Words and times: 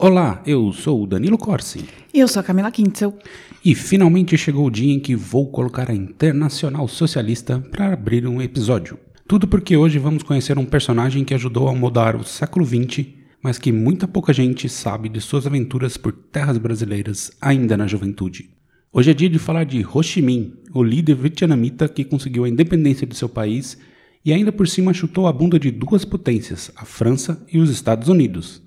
Olá, 0.00 0.40
eu 0.46 0.72
sou 0.72 1.02
o 1.02 1.06
Danilo 1.08 1.36
Corsi. 1.36 1.84
E 2.14 2.20
eu 2.20 2.28
sou 2.28 2.38
a 2.38 2.44
Camila 2.44 2.70
Quintzel. 2.70 3.18
E 3.64 3.74
finalmente 3.74 4.38
chegou 4.38 4.64
o 4.64 4.70
dia 4.70 4.94
em 4.94 5.00
que 5.00 5.16
vou 5.16 5.50
colocar 5.50 5.90
a 5.90 5.94
Internacional 5.94 6.86
Socialista 6.86 7.58
para 7.58 7.94
abrir 7.94 8.24
um 8.24 8.40
episódio. 8.40 8.96
Tudo 9.26 9.48
porque 9.48 9.76
hoje 9.76 9.98
vamos 9.98 10.22
conhecer 10.22 10.56
um 10.56 10.64
personagem 10.64 11.24
que 11.24 11.34
ajudou 11.34 11.68
a 11.68 11.74
mudar 11.74 12.14
o 12.14 12.22
século 12.22 12.64
XX, 12.64 13.06
mas 13.42 13.58
que 13.58 13.72
muita 13.72 14.06
pouca 14.06 14.32
gente 14.32 14.68
sabe 14.68 15.08
de 15.08 15.20
suas 15.20 15.48
aventuras 15.48 15.96
por 15.96 16.12
terras 16.12 16.58
brasileiras 16.58 17.32
ainda 17.40 17.76
na 17.76 17.88
juventude. 17.88 18.50
Hoje 18.92 19.10
é 19.10 19.14
dia 19.14 19.28
de 19.28 19.40
falar 19.40 19.64
de 19.64 19.84
Ho 19.84 20.00
Chi 20.00 20.22
Minh, 20.22 20.54
o 20.72 20.80
líder 20.80 21.16
vietnamita 21.16 21.88
que 21.88 22.04
conseguiu 22.04 22.44
a 22.44 22.48
independência 22.48 23.04
de 23.04 23.16
seu 23.16 23.28
país 23.28 23.76
e 24.24 24.32
ainda 24.32 24.52
por 24.52 24.68
cima 24.68 24.94
chutou 24.94 25.26
a 25.26 25.32
bunda 25.32 25.58
de 25.58 25.72
duas 25.72 26.04
potências, 26.04 26.70
a 26.76 26.84
França 26.84 27.44
e 27.52 27.58
os 27.58 27.68
Estados 27.68 28.08
Unidos. 28.08 28.62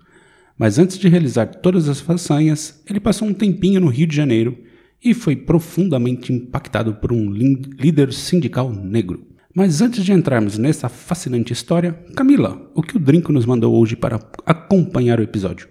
Mas 0.58 0.78
antes 0.78 0.98
de 0.98 1.08
realizar 1.08 1.48
todas 1.48 1.90
as 1.90 2.00
façanhas, 2.00 2.82
ele 2.88 3.00
passou 3.00 3.28
um 3.28 3.34
tempinho 3.34 3.82
no 3.82 3.88
Rio 3.88 4.08
de 4.08 4.16
Janeiro 4.16 4.58
e 5.04 5.14
foi 5.14 5.36
profundamente 5.36 6.32
impactado 6.32 6.96
por 6.96 7.12
um 7.12 7.32
líder 7.32 8.14
sindical 8.14 8.72
negro. 8.72 9.26
Mas 9.54 9.82
antes 9.82 10.06
de 10.06 10.14
entrarmos 10.14 10.58
nessa 10.58 10.88
fascinante 10.88 11.52
história, 11.52 11.94
Camila, 12.16 12.72
o 12.74 12.82
que 12.82 12.96
o 12.96 13.00
Drinco 13.00 13.34
nos 13.34 13.46
mandou 13.46 13.76
hoje 13.76 13.96
para 13.96 14.20
acompanhar 14.46 15.20
o 15.20 15.24
episódio? 15.24 15.68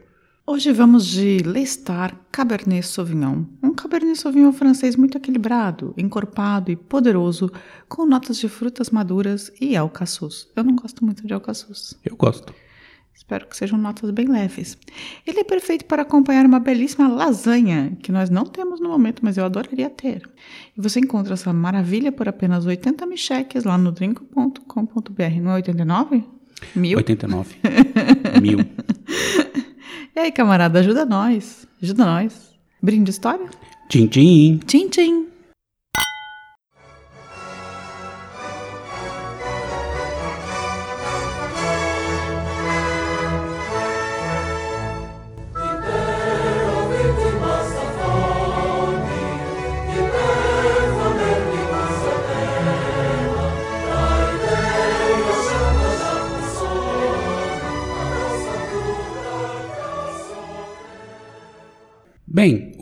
Hoje 0.46 0.72
vamos 0.72 1.06
de 1.06 1.38
Lestar 1.38 2.18
Cabernet 2.32 2.84
Sauvignon, 2.84 3.44
um 3.62 3.72
Cabernet 3.72 4.18
Sauvignon 4.18 4.52
francês 4.52 4.96
muito 4.96 5.16
equilibrado, 5.16 5.94
encorpado 5.96 6.72
e 6.72 6.76
poderoso, 6.76 7.50
com 7.88 8.04
notas 8.04 8.36
de 8.36 8.48
frutas 8.48 8.90
maduras 8.90 9.52
e 9.60 9.76
alcaçuz. 9.76 10.48
Eu 10.56 10.64
não 10.64 10.74
gosto 10.74 11.04
muito 11.04 11.24
de 11.24 11.32
alcaçuz. 11.32 11.94
Eu 12.04 12.16
gosto. 12.16 12.52
Espero 13.20 13.46
que 13.46 13.54
sejam 13.54 13.78
notas 13.78 14.10
bem 14.10 14.26
leves. 14.26 14.78
Ele 15.26 15.40
é 15.40 15.44
perfeito 15.44 15.84
para 15.84 16.02
acompanhar 16.02 16.46
uma 16.46 16.58
belíssima 16.58 17.06
lasanha, 17.06 17.96
que 18.02 18.10
nós 18.10 18.30
não 18.30 18.44
temos 18.44 18.80
no 18.80 18.88
momento, 18.88 19.20
mas 19.22 19.36
eu 19.36 19.44
adoraria 19.44 19.90
ter. 19.90 20.22
E 20.76 20.80
você 20.80 21.00
encontra 21.00 21.34
essa 21.34 21.52
maravilha 21.52 22.10
por 22.10 22.26
apenas 22.26 22.64
80 22.64 23.04
mil 23.04 23.18
cheques 23.18 23.64
lá 23.64 23.76
no 23.76 23.92
drink.com.br. 23.92 25.40
Não 25.42 25.50
é 25.50 25.54
89? 25.56 26.24
Mil? 26.74 26.96
89. 26.96 27.56
Mil. 28.40 28.58
E 30.16 30.18
aí, 30.18 30.32
camarada, 30.32 30.80
ajuda 30.80 31.04
nós. 31.04 31.68
Ajuda 31.80 32.04
nós. 32.06 32.54
Brinde 32.82 33.10
história? 33.10 33.50
Tchim, 33.90 34.06
tchim. 34.06 34.60
Tchim, 34.66 34.88
tchim. 34.88 35.29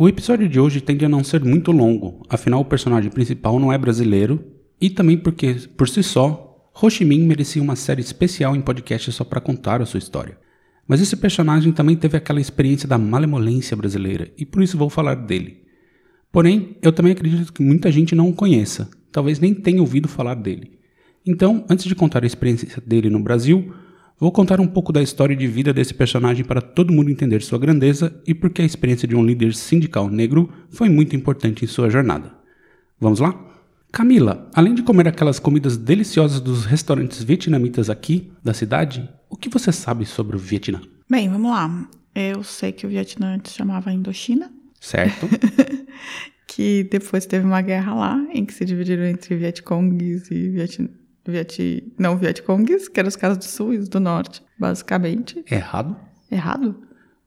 O 0.00 0.08
episódio 0.08 0.48
de 0.48 0.60
hoje 0.60 0.80
tende 0.80 1.04
a 1.04 1.08
não 1.08 1.24
ser 1.24 1.44
muito 1.44 1.72
longo, 1.72 2.22
afinal 2.28 2.60
o 2.60 2.64
personagem 2.64 3.10
principal 3.10 3.58
não 3.58 3.72
é 3.72 3.76
brasileiro 3.76 4.44
e 4.80 4.88
também 4.88 5.18
porque, 5.18 5.54
por 5.76 5.88
si 5.88 6.04
só, 6.04 6.70
Ho 6.80 6.86
merecia 7.26 7.60
uma 7.60 7.74
série 7.74 8.00
especial 8.00 8.54
em 8.54 8.60
podcast 8.60 9.10
só 9.10 9.24
para 9.24 9.40
contar 9.40 9.82
a 9.82 9.86
sua 9.86 9.98
história. 9.98 10.38
Mas 10.86 11.00
esse 11.00 11.16
personagem 11.16 11.72
também 11.72 11.96
teve 11.96 12.16
aquela 12.16 12.40
experiência 12.40 12.88
da 12.88 12.96
malemolência 12.96 13.76
brasileira 13.76 14.30
e 14.38 14.46
por 14.46 14.62
isso 14.62 14.78
vou 14.78 14.88
falar 14.88 15.16
dele. 15.16 15.64
Porém, 16.30 16.76
eu 16.80 16.92
também 16.92 17.10
acredito 17.10 17.52
que 17.52 17.60
muita 17.60 17.90
gente 17.90 18.14
não 18.14 18.28
o 18.28 18.34
conheça, 18.34 18.88
talvez 19.10 19.40
nem 19.40 19.52
tenha 19.52 19.80
ouvido 19.80 20.06
falar 20.06 20.34
dele. 20.34 20.78
Então, 21.26 21.66
antes 21.68 21.86
de 21.86 21.96
contar 21.96 22.22
a 22.22 22.26
experiência 22.26 22.80
dele 22.86 23.10
no 23.10 23.18
Brasil, 23.18 23.74
Vou 24.20 24.32
contar 24.32 24.60
um 24.60 24.66
pouco 24.66 24.92
da 24.92 25.00
história 25.00 25.36
de 25.36 25.46
vida 25.46 25.72
desse 25.72 25.94
personagem 25.94 26.44
para 26.44 26.60
todo 26.60 26.92
mundo 26.92 27.08
entender 27.08 27.40
sua 27.40 27.58
grandeza 27.58 28.20
e 28.26 28.34
porque 28.34 28.60
a 28.60 28.64
experiência 28.64 29.06
de 29.06 29.14
um 29.14 29.24
líder 29.24 29.54
sindical 29.54 30.08
negro 30.08 30.52
foi 30.70 30.88
muito 30.88 31.14
importante 31.14 31.64
em 31.64 31.68
sua 31.68 31.88
jornada. 31.88 32.34
Vamos 33.00 33.20
lá? 33.20 33.32
Camila, 33.92 34.50
além 34.52 34.74
de 34.74 34.82
comer 34.82 35.06
aquelas 35.06 35.38
comidas 35.38 35.76
deliciosas 35.76 36.40
dos 36.40 36.64
restaurantes 36.64 37.22
vietnamitas 37.22 37.88
aqui 37.88 38.32
da 38.42 38.52
cidade, 38.52 39.08
o 39.30 39.36
que 39.36 39.48
você 39.48 39.70
sabe 39.70 40.04
sobre 40.04 40.34
o 40.34 40.38
Vietnã? 40.38 40.80
Bem, 41.08 41.28
vamos 41.28 41.52
lá. 41.52 41.88
Eu 42.12 42.42
sei 42.42 42.72
que 42.72 42.84
o 42.84 42.90
Vietnã 42.90 43.36
antes 43.36 43.54
chamava 43.54 43.92
Indochina. 43.92 44.50
Certo. 44.80 45.28
que 46.44 46.88
depois 46.90 47.24
teve 47.24 47.46
uma 47.46 47.62
guerra 47.62 47.94
lá, 47.94 48.26
em 48.34 48.44
que 48.44 48.52
se 48.52 48.64
dividiram 48.64 49.04
entre 49.04 49.36
Vietcongues 49.36 50.28
e 50.32 50.48
Vietnã. 50.48 50.88
Viet... 51.30 51.92
não 51.98 52.16
Vietcongues, 52.16 52.88
que 52.88 52.98
eram 52.98 53.08
os 53.08 53.16
caras 53.16 53.36
do 53.38 53.44
sul 53.44 53.74
e 53.74 53.78
do 53.78 54.00
norte, 54.00 54.42
basicamente. 54.58 55.44
Errado. 55.50 55.96
Errado? 56.30 56.74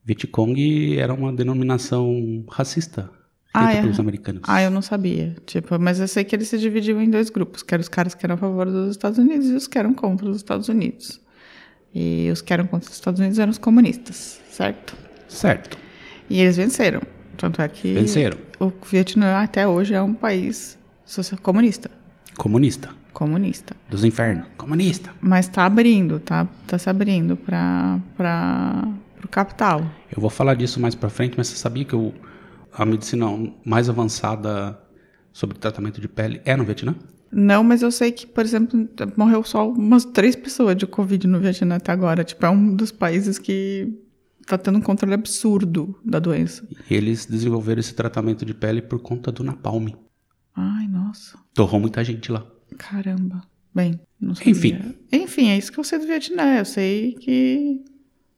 Vietcong 0.06 0.98
era 0.98 1.14
uma 1.14 1.32
denominação 1.32 2.44
racista 2.50 3.04
feita 3.04 3.12
Ah, 3.54 3.74
é? 3.74 3.82
pelos 3.82 4.00
americanos. 4.00 4.42
Ah, 4.48 4.62
eu 4.64 4.72
não 4.72 4.82
sabia. 4.82 5.36
Tipo, 5.46 5.78
mas 5.80 6.00
eu 6.00 6.08
sei 6.08 6.24
que 6.24 6.36
eles 6.36 6.48
se 6.48 6.58
dividiam 6.58 7.02
em 7.02 7.10
dois 7.10 7.30
grupos, 7.30 7.62
que 7.64 7.74
eram 7.74 7.82
os 7.82 7.90
caras 7.90 8.16
que 8.16 8.26
eram 8.26 8.36
a 8.36 8.38
favor 8.38 8.66
dos 8.66 8.92
Estados 8.92 9.18
Unidos 9.18 9.50
e 9.50 9.54
os 9.54 9.68
que 9.68 9.78
eram 9.78 9.94
contra 9.94 10.28
os 10.30 10.38
Estados 10.38 10.70
Unidos. 10.70 11.22
E 11.94 12.30
os 12.32 12.42
que 12.42 12.54
eram 12.54 12.66
contra 12.66 12.90
os 12.90 12.96
Estados 12.96 13.20
Unidos 13.20 13.38
eram 13.38 13.52
os 13.52 13.58
comunistas, 13.58 14.42
certo? 14.50 14.96
Certo. 15.28 15.78
E 16.30 16.40
eles 16.42 16.58
venceram. 16.58 17.02
Tanto 17.38 17.62
é 17.62 17.68
que 17.68 17.94
Venceram. 17.94 18.38
o 18.60 18.72
Vietnã 18.86 19.38
até 19.42 19.68
hoje 19.68 19.94
é 19.94 20.02
um 20.02 20.14
país 20.14 20.78
comunista. 21.42 21.90
Comunista. 22.38 22.90
Comunista. 23.14 23.76
Dos 23.90 24.04
infernos. 24.04 24.48
Comunista. 24.58 25.12
Mas 25.22 25.48
tá 25.48 25.66
abrindo, 25.66 26.20
tá, 26.20 26.48
tá 26.68 26.78
se 26.78 26.90
abrindo 26.90 27.36
para 27.36 28.00
para 28.16 28.88
o 29.24 29.28
capital. 29.28 29.86
Eu 30.12 30.22
vou 30.22 30.30
falar 30.30 30.56
disso 30.56 30.80
mais 30.80 30.96
pra 30.96 31.10
frente, 31.10 31.36
mas 31.38 31.48
você 31.48 31.56
sabia 31.56 31.86
que 31.86 31.96
o, 31.96 32.14
a 32.74 32.86
medicina 32.86 33.28
mais 33.66 33.90
avançada 33.90 34.80
sobre 35.32 35.58
tratamento 35.58 36.02
de 36.02 36.08
pele 36.08 36.42
é 36.44 36.56
no 36.56 36.64
Vietnã? 36.64 36.96
Não, 37.32 37.64
mas 37.64 37.82
eu 37.82 37.92
sei 37.92 38.12
que, 38.12 38.28
por 38.28 38.44
exemplo, 38.44 38.90
morreu 39.16 39.44
só 39.44 39.70
umas 39.70 40.04
três 40.04 40.36
pessoas 40.36 40.76
de 40.76 40.86
Covid 40.86 41.28
no 41.28 41.40
Vietnã 41.40 41.76
até 41.76 41.92
agora. 41.92 42.24
Tipo, 42.24 42.46
é 42.46 42.50
um 42.50 42.76
dos 42.76 42.92
países 42.92 43.40
que 43.40 43.88
tá 44.46 44.58
tendo 44.58 44.80
um 44.80 44.82
controle 44.82 45.14
absurdo 45.14 45.98
da 46.04 46.20
doença. 46.20 46.68
E 46.90 46.94
eles 46.94 47.26
desenvolveram 47.26 47.80
esse 47.80 47.94
tratamento 47.94 48.46
de 48.46 48.54
pele 48.54 48.82
por 48.82 49.00
conta 49.00 49.32
do 49.32 49.44
napalm. 49.44 49.88
Ai, 50.54 50.88
nossa. 50.88 51.38
Torrou 51.54 51.80
muita 51.80 52.04
gente 52.04 52.30
lá. 52.32 52.46
Caramba. 52.78 53.44
Bem, 53.74 54.00
não 54.20 54.36
sabia. 54.36 54.52
Enfim. 54.52 54.96
Enfim, 55.12 55.50
é 55.50 55.58
isso 55.58 55.72
que 55.72 55.80
eu 55.80 55.84
sei 55.84 56.00
do 56.00 56.06
Vietnã. 56.06 56.58
Eu 56.58 56.66
sei 56.66 57.14
que 57.14 57.82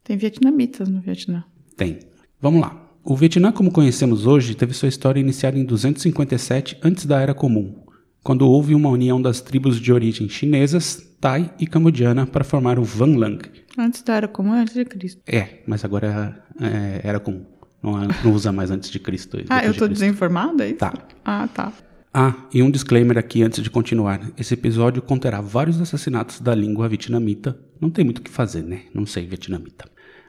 tem 0.04 0.18
vietnamitas 0.18 0.90
no 0.90 1.02
Vietnã. 1.02 1.44
Tem. 1.76 2.00
Vamos 2.40 2.62
lá. 2.62 2.80
O 3.04 3.16
Vietnã, 3.16 3.52
como 3.52 3.72
conhecemos 3.72 4.26
hoje, 4.26 4.56
teve 4.56 4.74
sua 4.74 4.88
história 4.88 5.20
iniciada 5.20 5.58
em 5.58 5.66
257 5.66 6.78
antes 6.84 7.06
da 7.06 7.20
Era 7.20 7.34
Comum, 7.34 7.84
quando 8.24 8.48
houve 8.48 8.74
uma 8.74 8.90
união 8.90 9.22
das 9.22 9.42
tribos 9.42 9.80
de 9.80 9.92
origem 9.92 10.30
chinesas, 10.30 11.10
Thai 11.20 11.54
e 11.60 11.66
cambodiana 11.68 12.26
para 12.26 12.44
formar 12.44 12.78
o 12.80 12.84
Van 12.84 13.18
Lang. 13.18 13.40
Antes 13.78 14.02
da 14.04 14.16
Era 14.16 14.28
Comum, 14.28 14.54
antes 14.54 14.74
de 14.74 14.86
Cristo. 14.86 15.22
É, 15.28 15.60
mas 15.68 15.84
agora 15.84 16.46
é, 16.62 17.02
Era 17.04 17.20
Comum. 17.20 17.46
Não, 17.82 17.94
não 18.24 18.34
usa 18.34 18.52
mais 18.54 18.72
antes 18.72 18.90
de 18.90 19.00
Cristo. 19.00 19.38
Ah, 19.50 19.66
eu 19.66 19.74
Cristo. 19.74 19.90
desinformada? 19.90 20.64
é 20.64 20.70
isso? 20.70 20.78
Tá. 20.78 20.94
Ah, 21.26 21.48
tá. 21.54 21.74
Ah, 22.14 22.36
e 22.54 22.62
um 22.62 22.70
disclaimer 22.70 23.18
aqui 23.18 23.42
antes 23.42 23.64
de 23.64 23.72
continuar. 23.72 24.22
Esse 24.38 24.54
episódio 24.54 25.02
conterá 25.02 25.42
vários 25.42 25.82
assassinatos 25.82 26.40
da 26.40 26.54
língua 26.54 26.88
vietnamita. 26.88 27.58
Não 27.82 27.90
tem 27.90 28.06
muito 28.06 28.20
o 28.20 28.22
que 28.22 28.30
fazer, 28.30 28.62
né? 28.64 28.82
Não 28.94 29.04
sei 29.04 29.26
vietnamita. 29.26 29.86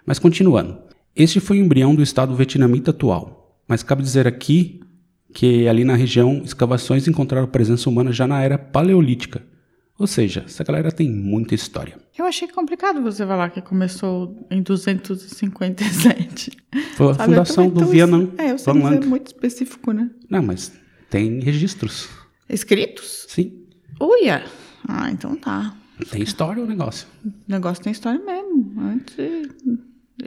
Mas 0.07 0.19
continuando. 0.19 0.79
Este 1.15 1.41
foi 1.41 1.59
o 1.59 1.61
embrião 1.61 1.95
do 1.95 2.03
estado 2.03 2.35
vietnamita 2.35 2.91
atual. 2.91 3.61
Mas 3.69 3.83
cabe 3.83 4.03
dizer 4.03 4.27
aqui 4.27 4.81
que 5.35 5.69
ali 5.69 5.85
na 5.85 5.95
região 5.95 6.41
escavações 6.43 7.07
encontraram 7.07 7.47
presença 7.47 7.91
humana 7.91 8.13
já 8.13 8.27
na 8.27 8.41
era 8.41 8.57
paleolítica. 8.57 9.43
Ou 9.99 10.07
seja, 10.07 10.45
essa 10.47 10.65
galera 10.65 10.91
tem 10.91 11.11
muita 11.11 11.55
história. 11.55 11.99
Eu 12.19 12.25
achei 12.25 12.49
complicado 12.49 13.03
você 13.03 13.27
falar 13.27 13.51
que 13.51 13.61
começou 13.61 14.47
em 14.51 14.63
257. 14.63 16.51
Foi 16.97 17.11
a 17.11 17.15
Sabe, 17.15 17.29
fundação 17.29 17.69
do 17.69 17.87
Vietnã. 17.87 18.29
É, 18.39 18.53
eu 18.53 18.59
sei, 18.59 18.73
Van 18.73 18.95
é 18.95 19.01
muito 19.01 19.27
específico, 19.27 19.93
né? 19.93 20.11
Não, 20.29 20.43
mas 20.43 20.73
tem 21.15 21.39
registros. 21.39 22.09
Escritos? 22.49 23.27
Sim. 23.29 23.53
Uia! 24.01 24.45
Ah, 24.89 25.09
então 25.13 25.37
tá. 25.37 25.73
Tem 26.11 26.21
história 26.21 26.61
o 26.61 26.67
negócio. 26.67 27.07
O 27.25 27.31
negócio 27.47 27.85
tem 27.85 27.93
história 27.93 28.19
mesmo. 28.19 28.75
Antes. 28.81 29.15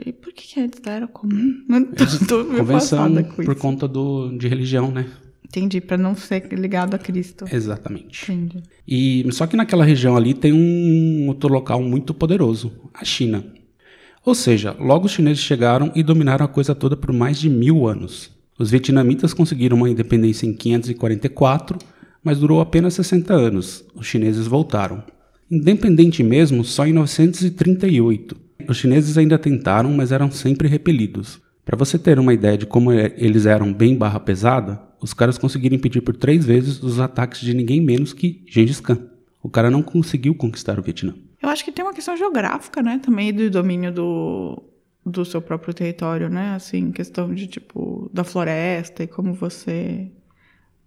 E 0.06 0.12
por 0.14 0.32
que, 0.32 0.54
que 0.54 0.60
antes 0.60 0.80
era 0.86 1.06
comum? 1.06 1.62
Não 1.68 1.84
tô, 2.26 2.42
meio 2.42 2.60
Convenção 2.60 3.22
com 3.22 3.44
por 3.44 3.54
conta 3.56 3.86
do, 3.86 4.34
de 4.38 4.48
religião, 4.48 4.90
né? 4.90 5.06
Entendi, 5.44 5.78
pra 5.78 5.98
não 5.98 6.14
ser 6.14 6.50
ligado 6.54 6.94
a 6.94 6.98
Cristo. 6.98 7.44
Exatamente. 7.52 8.32
Entendi. 8.32 8.62
E 8.86 9.26
só 9.30 9.46
que 9.46 9.58
naquela 9.58 9.84
região 9.84 10.16
ali 10.16 10.32
tem 10.32 10.54
um 10.54 11.28
outro 11.28 11.52
local 11.52 11.82
muito 11.82 12.14
poderoso, 12.14 12.72
a 12.94 13.04
China. 13.04 13.44
Ou 14.24 14.34
seja, 14.34 14.74
logo 14.78 15.04
os 15.04 15.12
chineses 15.12 15.42
chegaram 15.42 15.92
e 15.94 16.02
dominaram 16.02 16.46
a 16.46 16.48
coisa 16.48 16.74
toda 16.74 16.96
por 16.96 17.12
mais 17.12 17.38
de 17.38 17.50
mil 17.50 17.86
anos. 17.86 18.37
Os 18.58 18.70
vietnamitas 18.70 19.32
conseguiram 19.32 19.76
uma 19.76 19.88
independência 19.88 20.46
em 20.46 20.52
544, 20.52 21.78
mas 22.22 22.38
durou 22.40 22.60
apenas 22.60 22.94
60 22.94 23.32
anos. 23.32 23.84
Os 23.94 24.06
chineses 24.06 24.46
voltaram. 24.46 25.02
Independente 25.50 26.22
mesmo 26.22 26.64
só 26.64 26.86
em 26.86 26.92
938. 26.92 28.36
Os 28.68 28.76
chineses 28.76 29.16
ainda 29.16 29.38
tentaram, 29.38 29.92
mas 29.92 30.12
eram 30.12 30.30
sempre 30.30 30.68
repelidos. 30.68 31.40
Para 31.64 31.76
você 31.76 31.98
ter 31.98 32.18
uma 32.18 32.34
ideia 32.34 32.58
de 32.58 32.66
como 32.66 32.90
é- 32.92 33.14
eles 33.16 33.46
eram 33.46 33.72
bem 33.72 33.96
barra 33.96 34.18
pesada, 34.18 34.80
os 35.00 35.14
caras 35.14 35.38
conseguiram 35.38 35.76
impedir 35.76 36.00
por 36.00 36.16
três 36.16 36.44
vezes 36.44 36.82
os 36.82 36.98
ataques 36.98 37.40
de 37.40 37.54
ninguém 37.54 37.80
menos 37.80 38.12
que 38.12 38.42
Gengis 38.48 38.80
Khan. 38.80 38.98
O 39.42 39.48
cara 39.48 39.70
não 39.70 39.82
conseguiu 39.82 40.34
conquistar 40.34 40.78
o 40.78 40.82
Vietnã. 40.82 41.14
Eu 41.40 41.48
acho 41.48 41.64
que 41.64 41.70
tem 41.70 41.84
uma 41.84 41.94
questão 41.94 42.16
geográfica, 42.16 42.82
né? 42.82 42.98
Também 43.02 43.32
do 43.32 43.48
domínio 43.48 43.92
do, 43.92 44.62
do 45.08 45.24
seu 45.24 45.40
próprio 45.40 45.74
território, 45.74 46.28
né? 46.28 46.54
Assim, 46.54 46.90
questão 46.92 47.34
de, 47.34 47.46
tipo, 47.46 48.10
da 48.12 48.24
floresta 48.24 49.02
e 49.02 49.06
como 49.06 49.32
você 49.32 50.10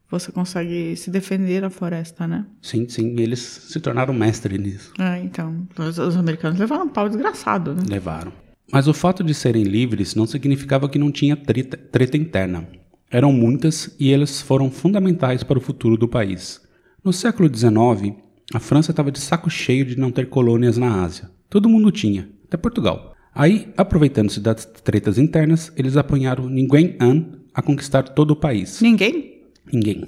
você 0.09 0.29
consegue 0.29 0.93
se 0.97 1.09
defender 1.09 1.61
da 1.61 1.69
floresta, 1.69 2.27
né? 2.27 2.45
Sim, 2.61 2.87
sim, 2.89 3.15
eles 3.17 3.39
se 3.39 3.79
tornaram 3.79 4.13
mestres 4.13 4.59
nisso. 4.59 4.93
É, 4.99 5.19
então, 5.19 5.65
os, 5.79 5.97
os 5.97 6.17
americanos 6.17 6.59
levaram 6.59 6.83
um 6.83 6.89
pau 6.89 7.07
desgraçado, 7.07 7.73
né? 7.73 7.83
Levaram. 7.87 8.33
Mas 8.71 8.87
o 8.87 8.93
fato 8.93 9.23
de 9.23 9.33
serem 9.33 9.63
livres 9.63 10.13
não 10.13 10.27
significava 10.27 10.89
que 10.89 10.99
não 10.99 11.11
tinha 11.11 11.35
treta, 11.37 11.77
treta 11.77 12.17
interna. 12.17 12.67
Eram 13.09 13.31
muitas 13.31 13.95
e 13.99 14.11
elas 14.11 14.41
foram 14.41 14.69
fundamentais 14.69 15.43
para 15.43 15.57
o 15.57 15.61
futuro 15.61 15.97
do 15.97 16.07
país. 16.07 16.61
No 17.03 17.13
século 17.13 17.49
XIX, 17.53 18.15
a 18.53 18.59
França 18.59 18.91
estava 18.91 19.11
de 19.11 19.19
saco 19.19 19.49
cheio 19.49 19.85
de 19.85 19.97
não 19.97 20.11
ter 20.11 20.29
colônias 20.29 20.77
na 20.77 21.03
Ásia. 21.03 21.29
Todo 21.49 21.69
mundo 21.69 21.91
tinha, 21.91 22.29
até 22.45 22.57
Portugal. 22.57 23.10
Aí, 23.33 23.69
aproveitando-se 23.77 24.39
das 24.39 24.65
tretas 24.65 25.17
internas, 25.17 25.71
eles 25.77 25.95
apanharam 25.95 26.49
Nguyen 26.49 26.97
An 26.99 27.25
a 27.53 27.61
conquistar 27.61 28.03
todo 28.03 28.31
o 28.31 28.35
país. 28.35 28.81
Ninguém? 28.81 29.43
Ninguém. 29.71 30.05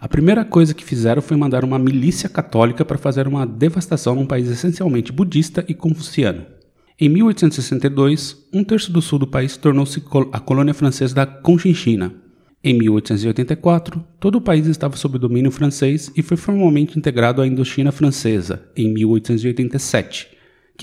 A 0.00 0.08
primeira 0.08 0.44
coisa 0.44 0.74
que 0.74 0.84
fizeram 0.84 1.22
foi 1.22 1.36
mandar 1.36 1.64
uma 1.64 1.78
milícia 1.78 2.28
católica 2.28 2.84
para 2.84 2.98
fazer 2.98 3.28
uma 3.28 3.46
devastação 3.46 4.14
num 4.14 4.26
país 4.26 4.48
essencialmente 4.48 5.12
budista 5.12 5.64
e 5.68 5.74
confuciano. 5.74 6.44
Em 6.98 7.08
1862, 7.08 8.48
um 8.52 8.64
terço 8.64 8.92
do 8.92 9.00
sul 9.02 9.18
do 9.18 9.26
país 9.26 9.56
tornou-se 9.56 10.00
col- 10.00 10.28
a 10.32 10.40
colônia 10.40 10.74
francesa 10.74 11.14
da 11.14 11.26
Conchinchina. 11.26 12.12
Em 12.64 12.74
1884, 12.78 14.04
todo 14.20 14.36
o 14.36 14.40
país 14.40 14.66
estava 14.66 14.96
sob 14.96 15.18
domínio 15.18 15.50
francês 15.50 16.10
e 16.16 16.22
foi 16.22 16.36
formalmente 16.36 16.98
integrado 16.98 17.42
à 17.42 17.46
Indochina 17.46 17.90
Francesa, 17.90 18.62
em 18.76 18.92
1887, 18.92 20.28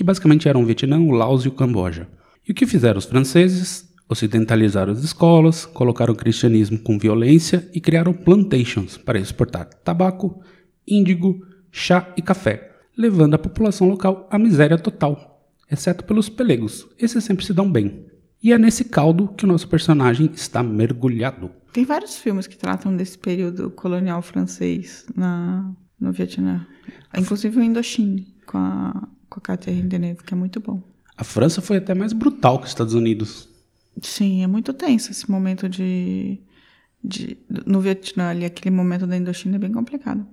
que 0.00 0.04
basicamente 0.04 0.48
eram 0.48 0.62
o 0.62 0.64
Vietnã, 0.64 0.98
o 0.98 1.10
Laos 1.10 1.44
e 1.44 1.48
o 1.48 1.52
Camboja. 1.52 2.08
E 2.48 2.52
o 2.52 2.54
que 2.54 2.64
fizeram 2.64 2.96
os 2.96 3.04
franceses? 3.04 3.86
Ocidentalizaram 4.08 4.94
as 4.94 5.04
escolas, 5.04 5.66
colocaram 5.66 6.14
o 6.14 6.16
cristianismo 6.16 6.78
com 6.78 6.98
violência 6.98 7.68
e 7.74 7.82
criaram 7.82 8.14
plantations 8.14 8.96
para 8.96 9.18
exportar 9.18 9.66
tabaco, 9.84 10.42
índigo, 10.88 11.44
chá 11.70 12.10
e 12.16 12.22
café, 12.22 12.78
levando 12.96 13.34
a 13.34 13.38
população 13.38 13.90
local 13.90 14.26
à 14.30 14.38
miséria 14.38 14.78
total, 14.78 15.46
exceto 15.70 16.02
pelos 16.04 16.30
pelegos. 16.30 16.88
Esses 16.98 17.22
sempre 17.22 17.44
se 17.44 17.52
dão 17.52 17.70
bem. 17.70 18.06
E 18.42 18.54
é 18.54 18.58
nesse 18.58 18.84
caldo 18.84 19.28
que 19.28 19.44
o 19.44 19.48
nosso 19.48 19.68
personagem 19.68 20.30
está 20.32 20.62
mergulhado. 20.62 21.50
Tem 21.74 21.84
vários 21.84 22.16
filmes 22.16 22.46
que 22.46 22.56
tratam 22.56 22.96
desse 22.96 23.18
período 23.18 23.70
colonial 23.70 24.22
francês 24.22 25.04
na, 25.14 25.70
no 26.00 26.10
Vietnã. 26.10 26.66
Inclusive 27.14 27.60
o 27.60 27.62
Indochine, 27.62 28.34
com 28.46 28.56
a, 28.56 29.06
com 29.30 29.38
a 29.38 29.42
Catherine 29.42 29.88
Deneuve, 29.88 30.22
que 30.24 30.34
é 30.34 30.36
muito 30.36 30.60
bom. 30.60 30.82
A 31.16 31.24
França 31.24 31.62
foi 31.62 31.76
até 31.78 31.94
mais 31.94 32.12
brutal 32.12 32.58
que 32.58 32.64
os 32.64 32.70
Estados 32.70 32.94
Unidos. 32.94 33.48
Sim, 34.02 34.42
é 34.42 34.46
muito 34.46 34.72
tenso 34.72 35.10
esse 35.10 35.30
momento 35.30 35.68
de, 35.68 36.38
de. 37.02 37.36
No 37.66 37.80
Vietnã, 37.80 38.30
ali, 38.30 38.44
aquele 38.44 38.74
momento 38.74 39.06
da 39.06 39.16
Indochina 39.16 39.56
é 39.56 39.58
bem 39.58 39.72
complicado. 39.72 40.26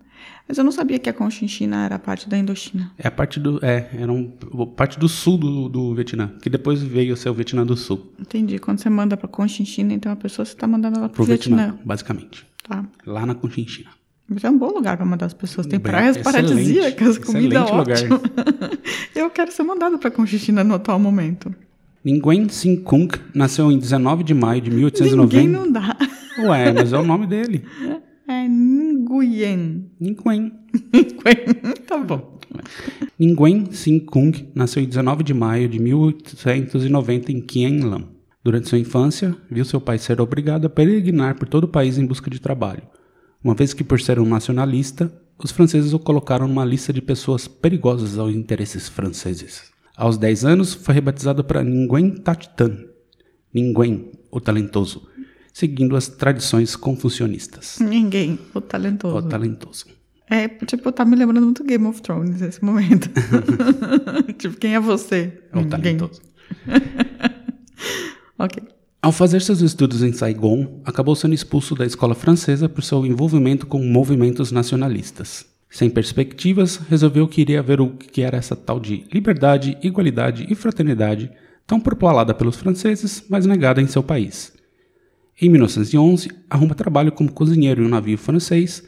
Mas 0.48 0.58
eu 0.58 0.64
não 0.64 0.72
sabia 0.72 0.98
que 0.98 1.10
a 1.10 1.14
Conchinchina 1.14 1.86
era 1.86 2.00
parte 2.00 2.28
da 2.28 2.38
Indochina. 2.38 2.92
É 2.98 3.08
a 3.08 3.12
parte 3.12 3.40
do. 3.40 3.64
É, 3.64 3.90
era 3.94 4.12
um, 4.12 4.32
parte 4.76 4.98
do 4.98 5.08
sul 5.08 5.38
do, 5.38 5.70
do 5.70 5.94
Vietnã, 5.94 6.30
que 6.42 6.50
depois 6.50 6.82
veio 6.82 7.14
a 7.14 7.18
ser 7.18 7.30
o 7.30 7.34
Vietnã 7.34 7.66
do 7.66 7.76
Sul. 7.76 8.14
Entendi. 8.20 8.58
Quando 8.58 8.80
você 8.80 8.90
manda 8.90 9.18
pra 9.18 9.28
Conchinchina, 9.28 9.94
então 9.94 10.12
a 10.12 10.16
pessoa 10.16 10.46
você 10.46 10.56
tá 10.56 10.66
mandando 10.66 10.98
ela 10.98 11.10
pro, 11.10 11.18
Pro 11.18 11.26
Vietnã, 11.26 11.58
Vietnã. 11.58 11.80
basicamente. 11.86 12.46
Tá. 12.64 12.86
Lá 13.06 13.26
na 13.26 13.36
Conchinchina. 13.36 13.90
Mas 14.30 14.44
é 14.44 14.50
um 14.50 14.58
bom 14.58 14.72
lugar 14.74 14.98
pra 14.98 15.06
mandar 15.06 15.28
as 15.28 15.34
pessoas. 15.34 15.66
Tem 15.66 15.80
Bem, 15.80 15.92
praias 15.92 16.18
paradisíacas, 16.18 17.18
comida 17.18 17.64
ótima. 17.64 18.20
eu 19.16 19.30
quero 19.30 19.52
ser 19.52 19.64
mandado 19.64 19.98
pra 19.98 20.12
Conchinchina 20.12 20.64
no 20.64 20.76
atual 20.76 21.00
momento. 21.00 21.54
Nguyen 22.06 22.50
Sinh 22.50 22.78
Kung 22.78 23.08
nasceu 23.34 23.72
em 23.72 23.78
19 23.78 24.24
de 24.24 24.34
maio 24.34 24.62
de 24.62 24.70
Ninguém 24.70 24.86
1890. 24.86 25.48
não 25.48 25.72
dá. 25.72 25.98
Ué, 26.40 26.72
mas 26.72 26.94
é 26.94 26.98
o 26.98 27.04
nome 27.04 27.28
dele. 27.28 27.64
É 28.30 28.46
Nguyen. 28.46 29.90
Nguyen. 30.02 30.52
tá 31.88 31.98
bom. 31.98 32.38
Nguyen 33.18 33.72
Sinh 33.72 34.00
Kung 34.00 34.34
nasceu 34.54 34.84
em 34.84 34.86
19 34.86 35.24
de 35.24 35.34
maio 35.34 35.70
de 35.70 35.80
1890 35.80 37.32
em 37.32 37.40
Quien 37.40 37.80
Lam. 37.80 38.04
Durante 38.44 38.68
sua 38.68 38.80
infância, 38.80 39.34
viu 39.50 39.64
seu 39.64 39.80
pai 39.80 39.98
ser 39.98 40.20
obrigado 40.20 40.66
a 40.66 40.70
peregrinar 40.70 41.36
por 41.36 41.48
todo 41.48 41.64
o 41.64 41.68
país 41.70 41.98
em 41.98 42.06
busca 42.06 42.30
de 42.30 42.42
trabalho. 42.42 42.84
Uma 43.44 43.54
vez 43.56 43.74
que, 43.74 43.84
por 43.84 44.00
ser 44.00 44.20
um 44.20 44.26
nacionalista, 44.26 45.12
os 45.38 45.52
franceses 45.52 45.94
o 45.94 46.00
colocaram 46.00 46.48
numa 46.48 46.66
lista 46.66 46.92
de 46.92 47.02
pessoas 47.02 47.48
perigosas 47.48 48.18
aos 48.18 48.34
interesses 48.34 48.88
franceses. 48.90 49.72
Aos 49.96 50.18
10 50.18 50.46
anos, 50.46 50.74
foi 50.74 50.94
rebatizado 50.96 51.44
para 51.44 51.64
Nguyen 51.64 52.12
Tach 52.18 52.48
Tan, 52.56 52.86
Nguyen, 53.56 54.12
o 54.32 54.40
talentoso, 54.40 55.08
seguindo 55.54 55.96
as 55.96 56.08
tradições 56.08 56.76
confucionistas. 56.76 57.80
Ninguém. 57.80 58.38
O 58.54 58.62
talentoso. 58.62 59.16
O 59.18 59.30
talentoso. 59.30 59.86
É, 60.30 60.48
tipo, 60.50 60.92
tá 60.92 61.06
me 61.06 61.16
lembrando 61.16 61.46
muito 61.46 61.64
Game 61.64 61.86
of 61.88 62.02
Thrones 62.02 62.42
nesse 62.42 62.64
momento. 62.64 63.10
tipo, 64.38 64.58
quem 64.58 64.76
é 64.76 64.80
você? 64.80 65.42
É 65.54 65.58
o 65.58 65.62
Ninguém. 65.62 65.98
talentoso. 65.98 66.22
Ok. 68.40 68.62
Ao 69.02 69.12
fazer 69.12 69.42
seus 69.42 69.62
estudos 69.62 70.02
em 70.02 70.12
Saigon, 70.12 70.82
acabou 70.84 71.16
sendo 71.16 71.36
expulso 71.36 71.76
da 71.76 71.86
escola 71.86 72.16
francesa 72.16 72.68
por 72.68 72.84
seu 72.84 73.06
envolvimento 73.06 73.68
com 73.68 73.82
movimentos 73.84 74.52
nacionalistas. 74.52 75.46
Sem 75.70 75.90
perspectivas, 75.90 76.78
resolveu 76.90 77.28
que 77.28 77.42
iria 77.42 77.62
ver 77.62 77.80
o 77.80 77.92
que 77.92 78.22
era 78.22 78.38
essa 78.38 78.56
tal 78.56 78.80
de 78.80 79.06
liberdade, 79.14 79.78
igualdade 79.84 80.48
e 80.50 80.56
fraternidade, 80.56 81.32
tão 81.66 81.80
propalada 81.80 82.34
pelos 82.34 82.56
franceses, 82.56 83.24
mas 83.30 83.46
negada 83.46 83.82
em 83.82 83.88
seu 83.88 84.02
país. 84.02 84.54
Em 85.40 85.50
1911, 85.50 86.32
arruma 86.50 86.74
trabalho 86.74 87.12
como 87.12 87.32
cozinheiro 87.32 87.84
em 87.84 87.86
um 87.86 87.90
navio 87.90 88.18
francês 88.18 88.84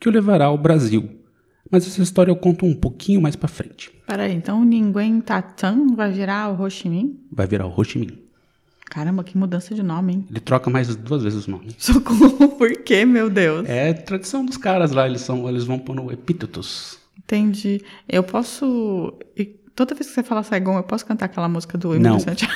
que 0.00 0.08
o 0.08 0.12
levará 0.12 0.46
ao 0.46 0.58
Brasil. 0.58 1.08
Mas 1.70 1.86
essa 1.86 2.02
história 2.02 2.30
eu 2.30 2.36
conto 2.36 2.66
um 2.66 2.74
pouquinho 2.74 3.22
mais 3.22 3.36
pra 3.36 3.48
frente. 3.48 3.92
Peraí, 4.06 4.34
então 4.34 4.60
o 4.60 4.64
Nguyen 4.64 5.20
Tatan 5.20 5.94
vai 5.94 6.10
virar 6.10 6.50
o 6.50 6.60
Ho 6.60 6.68
Chi 6.68 6.88
Minh? 6.88 7.20
Vai 7.30 7.46
virar 7.46 7.66
o 7.66 7.72
Ho 7.74 7.84
Chi 7.84 8.00
Minh. 8.00 8.21
Caramba, 8.92 9.24
que 9.24 9.38
mudança 9.38 9.74
de 9.74 9.82
nome, 9.82 10.12
hein? 10.12 10.26
Ele 10.28 10.38
troca 10.38 10.68
mais 10.68 10.94
duas 10.94 11.22
vezes 11.22 11.46
o 11.46 11.50
nome. 11.50 11.68
Socorro, 11.78 12.46
por 12.58 12.70
quê, 12.82 13.06
meu 13.06 13.30
Deus? 13.30 13.66
É 13.66 13.94
tradição 13.94 14.44
dos 14.44 14.58
caras 14.58 14.92
lá, 14.92 15.08
eles, 15.08 15.22
são, 15.22 15.48
eles 15.48 15.64
vão 15.64 15.78
pôr 15.78 15.96
no 15.96 16.12
epítetos. 16.12 16.98
Entendi. 17.16 17.80
Eu 18.06 18.22
posso. 18.22 19.14
Toda 19.74 19.94
vez 19.94 20.08
que 20.08 20.12
você 20.12 20.22
fala 20.22 20.42
Saigon, 20.42 20.76
eu 20.76 20.82
posso 20.82 21.06
cantar 21.06 21.24
aquela 21.24 21.48
música 21.48 21.78
do. 21.78 21.94
Emílio 21.94 22.20
Santiago? 22.20 22.52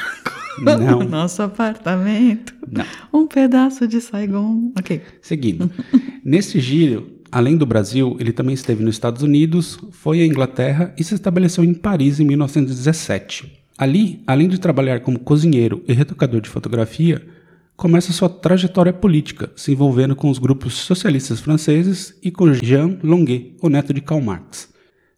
Não. 0.59 1.01
Nosso 1.09 1.41
apartamento. 1.41 2.55
Não. 2.71 2.85
Um 3.15 3.27
pedaço 3.27 3.89
de 3.89 3.99
Saigon. 4.03 4.73
Ok. 4.79 5.01
Seguindo. 5.23 5.71
Nesse 6.23 6.61
giro, 6.61 7.13
além 7.33 7.57
do 7.57 7.65
Brasil, 7.65 8.15
ele 8.21 8.31
também 8.31 8.53
esteve 8.53 8.85
nos 8.85 8.95
Estados 8.95 9.23
Unidos, 9.23 9.79
foi 9.91 10.21
à 10.21 10.27
Inglaterra 10.27 10.93
e 10.99 11.03
se 11.03 11.15
estabeleceu 11.15 11.65
em 11.65 11.73
Paris 11.73 12.21
em 12.21 12.27
1917. 12.27 13.65
Ali, 13.79 14.23
além 14.27 14.49
de 14.49 14.59
trabalhar 14.59 15.01
como 15.01 15.19
cozinheiro 15.19 15.83
e 15.87 15.93
retocador 15.93 16.41
de 16.41 16.49
fotografia, 16.49 17.27
começa 17.77 18.13
sua 18.13 18.29
trajetória 18.29 18.93
política, 18.93 19.51
se 19.55 19.73
envolvendo 19.73 20.17
com 20.17 20.31
os 20.31 20.39
grupos 20.39 20.75
socialistas 20.75 21.41
franceses 21.41 22.19
e 22.23 22.31
com 22.31 22.53
Jean 22.55 22.99
Longuet, 23.03 23.55
o 23.61 23.69
neto 23.69 23.93
de 23.93 24.01
Karl 24.01 24.23
Marx. 24.23 24.73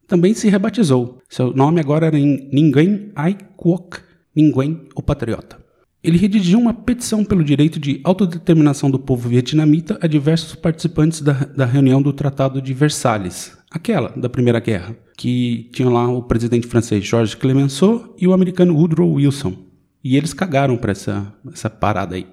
Também 0.08 0.34
se 0.34 0.48
rebatizou. 0.48 1.20
Seu 1.28 1.52
nome 1.52 1.80
agora 1.80 2.06
era 2.06 2.18
Nguyen 2.18 3.12
Ai 3.14 3.36
Quoc, 3.56 3.98
Nguyen, 4.36 4.88
o 4.94 5.02
Patriota. 5.02 5.58
ele 6.02 6.16
redigiu 6.16 6.58
uma 6.58 6.72
petição 6.72 7.24
pelo 7.24 7.44
direito 7.44 7.78
de 7.78 8.00
autodeterminação 8.04 8.90
do 8.90 8.98
povo 8.98 9.28
vietnamita 9.28 9.98
a 10.00 10.06
diversos 10.06 10.54
participantes 10.54 11.20
da, 11.20 11.32
da 11.32 11.66
reunião 11.66 12.00
do 12.00 12.12
Tratado 12.12 12.62
de 12.62 12.72
Versalhes, 12.72 13.57
aquela 13.70 14.10
da 14.10 14.28
Primeira 14.28 14.60
Guerra, 14.60 14.96
que 15.16 15.68
tinha 15.72 15.88
lá 15.88 16.08
o 16.08 16.22
presidente 16.22 16.66
francês 16.66 17.04
Georges 17.04 17.34
Clemenceau 17.34 18.14
e 18.18 18.26
o 18.26 18.32
americano 18.32 18.74
Woodrow 18.74 19.12
Wilson. 19.14 19.56
E 20.02 20.16
eles 20.16 20.32
cagaram 20.32 20.76
para 20.76 20.92
essa, 20.92 21.32
essa 21.52 21.68
parada 21.68 22.14
aí. 22.14 22.26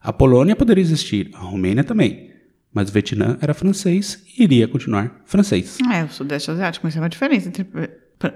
A 0.00 0.12
Polônia 0.12 0.56
poderia 0.56 0.82
existir, 0.82 1.30
a 1.34 1.38
Romênia 1.38 1.84
também, 1.84 2.30
mas 2.72 2.88
o 2.88 2.92
Vietnã 2.92 3.36
era 3.40 3.54
francês 3.54 4.24
e 4.36 4.42
iria 4.42 4.66
continuar 4.66 5.22
francês. 5.24 5.78
É, 5.92 6.04
o 6.04 6.08
Sudeste 6.08 6.50
Asiático, 6.50 6.86
mas 6.86 6.96
é 6.96 7.00
uma 7.00 7.08
diferença 7.08 7.48
entre 7.48 7.64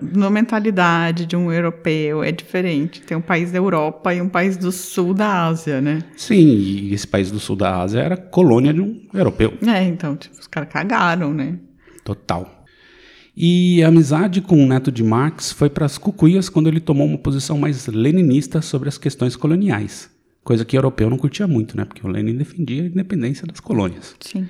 na 0.01 0.31
mentalidade 0.31 1.27
de 1.27 1.37
um 1.37 1.53
europeu 1.53 2.23
é 2.23 2.33
diferente. 2.33 3.01
Tem 3.03 3.17
um 3.17 3.23
país 3.23 3.53
da 3.53 3.59
Europa 3.59 4.15
e 4.15 4.21
um 4.21 4.29
país 4.29 4.57
do 4.57 4.73
sul 4.73 5.15
da 5.15 5.47
Ásia, 5.47 5.81
né? 5.81 6.03
Sim, 6.17 6.47
e 6.47 6.95
esse 6.95 7.07
país 7.07 7.31
do 7.31 7.39
sul 7.39 7.57
da 7.57 7.83
Ásia 7.83 8.01
era 8.01 8.17
colônia 8.17 8.73
de 8.73 8.81
um 8.81 9.01
europeu. 9.13 9.55
É, 9.67 9.83
então, 9.85 10.17
tipo, 10.17 10.39
os 10.39 10.47
caras 10.47 10.69
cagaram, 10.71 11.33
né? 11.33 11.59
Total. 12.07 12.65
E 13.37 13.83
a 13.83 13.89
amizade 13.89 14.41
com 14.41 14.63
o 14.63 14.67
neto 14.67 14.93
de 14.93 15.03
Marx 15.03 15.51
foi 15.51 15.69
para 15.69 15.85
as 15.85 15.99
cucuias 15.99 16.49
quando 16.49 16.69
ele 16.69 16.79
tomou 16.79 17.05
uma 17.05 17.19
posição 17.19 17.59
mais 17.59 17.89
leninista 17.89 18.63
sobre 18.63 18.89
as 18.89 18.97
questões 18.97 19.35
coloniais. 19.35 20.09
Coisa 20.45 20.65
que 20.65 20.77
o 20.77 20.79
europeu 20.79 21.11
não 21.11 21.19
curtia 21.19 21.49
muito, 21.49 21.77
né? 21.77 21.85
Porque 21.85 22.07
o 22.07 22.09
Lenin 22.09 22.37
defendia 22.37 22.85
a 22.85 22.87
independência 22.87 23.45
das 23.45 23.59
colônias. 23.59 24.15
Sim. 24.21 24.47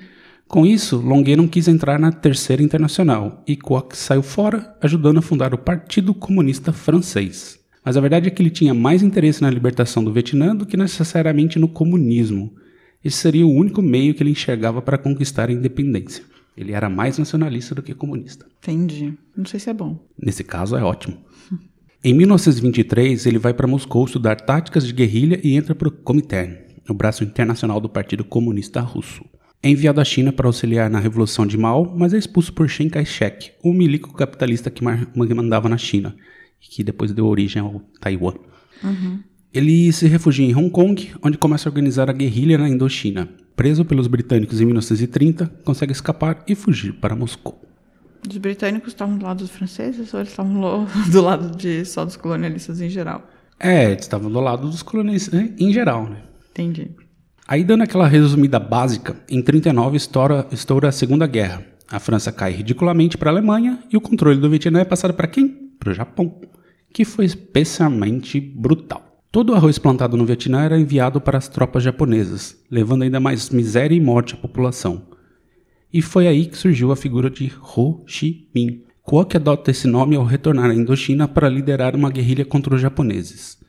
Com 0.47 0.67
isso, 0.67 0.97
Longuet 0.97 1.35
não 1.35 1.47
quis 1.47 1.67
entrar 1.67 1.99
na 1.99 2.11
Terceira 2.11 2.61
Internacional 2.61 3.43
e 3.47 3.57
Kwok 3.57 3.97
saiu 3.97 4.21
fora, 4.21 4.77
ajudando 4.79 5.17
a 5.17 5.23
fundar 5.23 5.55
o 5.55 5.57
Partido 5.57 6.13
Comunista 6.13 6.71
Francês. 6.71 7.59
Mas 7.83 7.97
a 7.97 8.01
verdade 8.01 8.27
é 8.27 8.29
que 8.29 8.39
ele 8.39 8.51
tinha 8.51 8.73
mais 8.73 9.01
interesse 9.01 9.41
na 9.41 9.49
libertação 9.49 10.03
do 10.03 10.13
Vietnã 10.13 10.55
do 10.55 10.65
que 10.65 10.77
necessariamente 10.77 11.57
no 11.57 11.67
comunismo. 11.67 12.53
Esse 13.03 13.17
seria 13.17 13.47
o 13.47 13.51
único 13.51 13.81
meio 13.81 14.13
que 14.13 14.21
ele 14.21 14.29
enxergava 14.29 14.79
para 14.79 14.97
conquistar 14.99 15.49
a 15.49 15.53
independência. 15.53 16.23
Ele 16.57 16.73
era 16.73 16.89
mais 16.89 17.19
nacionalista 17.19 17.75
do 17.75 17.83
que 17.83 17.93
comunista. 17.93 18.47
Entendi. 18.57 19.13
Não 19.35 19.45
sei 19.45 19.59
se 19.59 19.69
é 19.69 19.73
bom. 19.73 20.03
Nesse 20.17 20.43
caso, 20.43 20.75
é 20.75 20.83
ótimo. 20.83 21.17
Em 22.03 22.13
1923, 22.13 23.25
ele 23.25 23.37
vai 23.37 23.53
para 23.53 23.67
Moscou 23.67 24.05
estudar 24.05 24.35
táticas 24.37 24.85
de 24.85 24.93
guerrilha 24.93 25.39
e 25.43 25.55
entra 25.55 25.75
para 25.75 25.87
o 25.87 25.91
Comintern, 25.91 26.57
o 26.89 26.93
braço 26.93 27.23
internacional 27.23 27.79
do 27.79 27.87
Partido 27.87 28.23
Comunista 28.23 28.81
Russo. 28.81 29.23
É 29.61 29.69
enviado 29.69 29.99
à 29.99 30.05
China 30.05 30.31
para 30.31 30.47
auxiliar 30.47 30.89
na 30.89 30.99
Revolução 30.99 31.45
de 31.45 31.57
Mao, 31.57 31.95
mas 31.97 32.13
é 32.13 32.17
expulso 32.17 32.53
por 32.53 32.69
Chiang 32.69 32.91
Kai-shek, 32.91 33.51
o 33.63 33.73
milico 33.73 34.13
capitalista 34.13 34.69
que 34.69 34.83
mandava 34.83 35.67
na 35.67 35.77
China 35.77 36.15
e 36.61 36.67
que 36.67 36.83
depois 36.83 37.11
deu 37.11 37.25
origem 37.25 37.61
ao 37.61 37.81
Taiwan. 37.99 38.35
Uhum. 38.83 39.19
Ele 39.53 39.91
se 39.91 40.07
refugia 40.07 40.45
em 40.45 40.55
Hong 40.55 40.69
Kong, 40.69 41.11
onde 41.21 41.37
começa 41.37 41.67
a 41.67 41.71
organizar 41.71 42.09
a 42.09 42.13
guerrilha 42.13 42.57
na 42.57 42.69
Indochina. 42.69 43.27
Preso 43.57 43.83
pelos 43.83 44.05
britânicos 44.05 44.61
em 44.61 44.65
1930, 44.65 45.51
consegue 45.65 45.91
escapar 45.91 46.43
e 46.47 46.53
fugir 46.53 46.93
para 46.93 47.15
Moscou. 47.15 47.59
Os 48.29 48.37
britânicos 48.37 48.89
estavam 48.89 49.17
do 49.17 49.25
lado 49.25 49.39
dos 49.39 49.49
franceses 49.49 50.13
ou 50.13 50.19
eles 50.19 50.29
estavam 50.29 50.85
do 51.11 51.21
lado 51.21 51.57
de 51.57 51.83
só 51.83 52.05
dos 52.05 52.15
colonialistas 52.15 52.79
em 52.79 52.87
geral? 52.87 53.27
É, 53.59 53.85
eles 53.85 54.03
estavam 54.03 54.29
do 54.29 54.39
lado 54.39 54.69
dos 54.69 54.83
colonialistas 54.83 55.33
né, 55.33 55.55
em 55.57 55.73
geral, 55.73 56.07
né? 56.07 56.21
Entendi. 56.51 56.91
Aí, 57.47 57.63
dando 57.63 57.81
aquela 57.81 58.07
resumida 58.07 58.59
básica, 58.59 59.15
em 59.27 59.41
39 59.41 59.97
estoura, 59.97 60.45
estoura 60.51 60.89
a 60.89 60.91
Segunda 60.91 61.25
Guerra. 61.25 61.65
A 61.89 61.99
França 61.99 62.31
cai 62.31 62.51
ridiculamente 62.51 63.17
para 63.17 63.31
a 63.31 63.33
Alemanha 63.33 63.79
e 63.91 63.97
o 63.97 64.01
controle 64.01 64.39
do 64.39 64.51
Vietnã 64.51 64.81
é 64.81 64.85
passado 64.85 65.15
para 65.15 65.27
quem? 65.27 65.47
Para 65.79 65.89
o 65.89 65.95
Japão, 65.95 66.41
que 66.93 67.03
foi 67.03 67.25
especialmente 67.25 68.39
brutal. 68.39 69.06
Todo 69.37 69.51
o 69.51 69.53
arroz 69.53 69.77
plantado 69.77 70.17
no 70.17 70.25
Vietnã 70.25 70.63
era 70.63 70.79
enviado 70.79 71.21
para 71.21 71.37
as 71.37 71.47
tropas 71.47 71.83
japonesas, 71.83 72.57
levando 72.71 73.03
ainda 73.03 73.19
mais 73.19 73.51
miséria 73.51 73.95
e 73.95 74.01
morte 74.01 74.33
à 74.33 74.37
população. 74.37 75.03
E 75.93 76.01
foi 76.01 76.27
aí 76.27 76.47
que 76.47 76.57
surgiu 76.57 76.91
a 76.91 76.95
figura 76.95 77.29
de 77.29 77.53
Ho 77.61 78.03
Chi 78.07 78.49
Minh. 78.55 78.83
Kwok 79.03 79.37
adota 79.37 79.69
esse 79.69 79.87
nome 79.87 80.15
ao 80.15 80.23
retornar 80.23 80.71
à 80.71 80.73
Indochina 80.73 81.27
para 81.27 81.49
liderar 81.49 81.95
uma 81.95 82.09
guerrilha 82.09 82.43
contra 82.43 82.73
os 82.73 82.81
japoneses. 82.81 83.59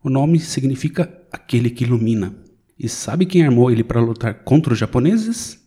O 0.00 0.08
nome 0.08 0.38
significa 0.38 1.12
aquele 1.32 1.70
que 1.70 1.82
ilumina. 1.82 2.32
E 2.78 2.88
sabe 2.88 3.26
quem 3.26 3.44
armou 3.44 3.68
ele 3.68 3.82
para 3.82 4.00
lutar 4.00 4.44
contra 4.44 4.74
os 4.74 4.78
japoneses? 4.78 5.60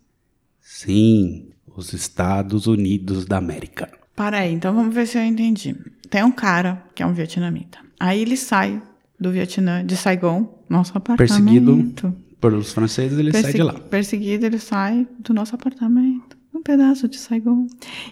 Sim, 0.62 1.50
os 1.76 1.92
Estados 1.92 2.66
Unidos 2.66 3.26
da 3.26 3.36
América. 3.36 3.92
Para 4.16 4.38
aí, 4.38 4.54
então 4.54 4.74
vamos 4.74 4.96
ver 4.96 5.06
se 5.06 5.18
eu 5.18 5.24
entendi. 5.26 5.76
Tem 6.10 6.24
um 6.24 6.32
cara 6.32 6.82
que 6.96 7.04
é 7.04 7.06
um 7.06 7.12
vietnamita. 7.12 7.80
Aí 8.00 8.22
ele 8.22 8.38
sai 8.38 8.82
do 9.20 9.32
Vietnã, 9.32 9.86
de 9.86 9.98
Saigon, 9.98 10.64
nosso 10.70 10.98
apartamento. 10.98 11.36
Perseguido 11.36 12.16
pelos 12.40 12.72
franceses, 12.72 13.20
ele 13.20 13.32
Persegui 13.32 13.58
sai 13.58 13.60
de 13.60 13.64
lá. 13.64 13.74
Perseguido, 13.74 14.46
ele 14.46 14.60
sai 14.60 15.08
do 15.20 15.34
nosso 15.34 15.56
apartamento 15.56 16.40
um 16.60 16.64
pedaço 16.64 17.08
de 17.08 17.18
Saigon 17.18 17.68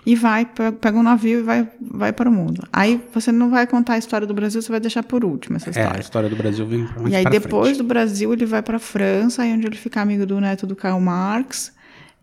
e 0.05 0.15
vai 0.15 0.45
pega 0.45 0.97
um 0.97 1.03
navio 1.03 1.39
e 1.39 1.43
vai 1.43 1.69
vai 1.79 2.13
para 2.13 2.29
o 2.29 2.33
mundo. 2.33 2.67
Aí 2.71 3.01
você 3.13 3.31
não 3.31 3.49
vai 3.49 3.67
contar 3.67 3.93
a 3.93 3.97
história 3.97 4.25
do 4.25 4.33
Brasil, 4.33 4.61
você 4.61 4.71
vai 4.71 4.79
deixar 4.79 5.03
por 5.03 5.23
último 5.23 5.57
essa 5.57 5.69
história. 5.69 5.95
É, 5.95 5.97
a 5.97 5.99
história 5.99 6.29
do 6.29 6.35
Brasil 6.35 6.65
vem 6.65 6.85
para 6.85 7.09
E 7.09 7.15
aí 7.15 7.25
depois 7.25 7.69
frente. 7.69 7.77
do 7.77 7.83
Brasil 7.83 8.33
ele 8.33 8.45
vai 8.45 8.61
para 8.61 8.77
a 8.77 8.79
França, 8.79 9.43
aí 9.43 9.53
onde 9.53 9.67
ele 9.67 9.75
fica 9.75 10.01
amigo 10.01 10.25
do 10.25 10.39
neto 10.39 10.65
do 10.65 10.75
Karl 10.75 10.99
Marx 10.99 11.73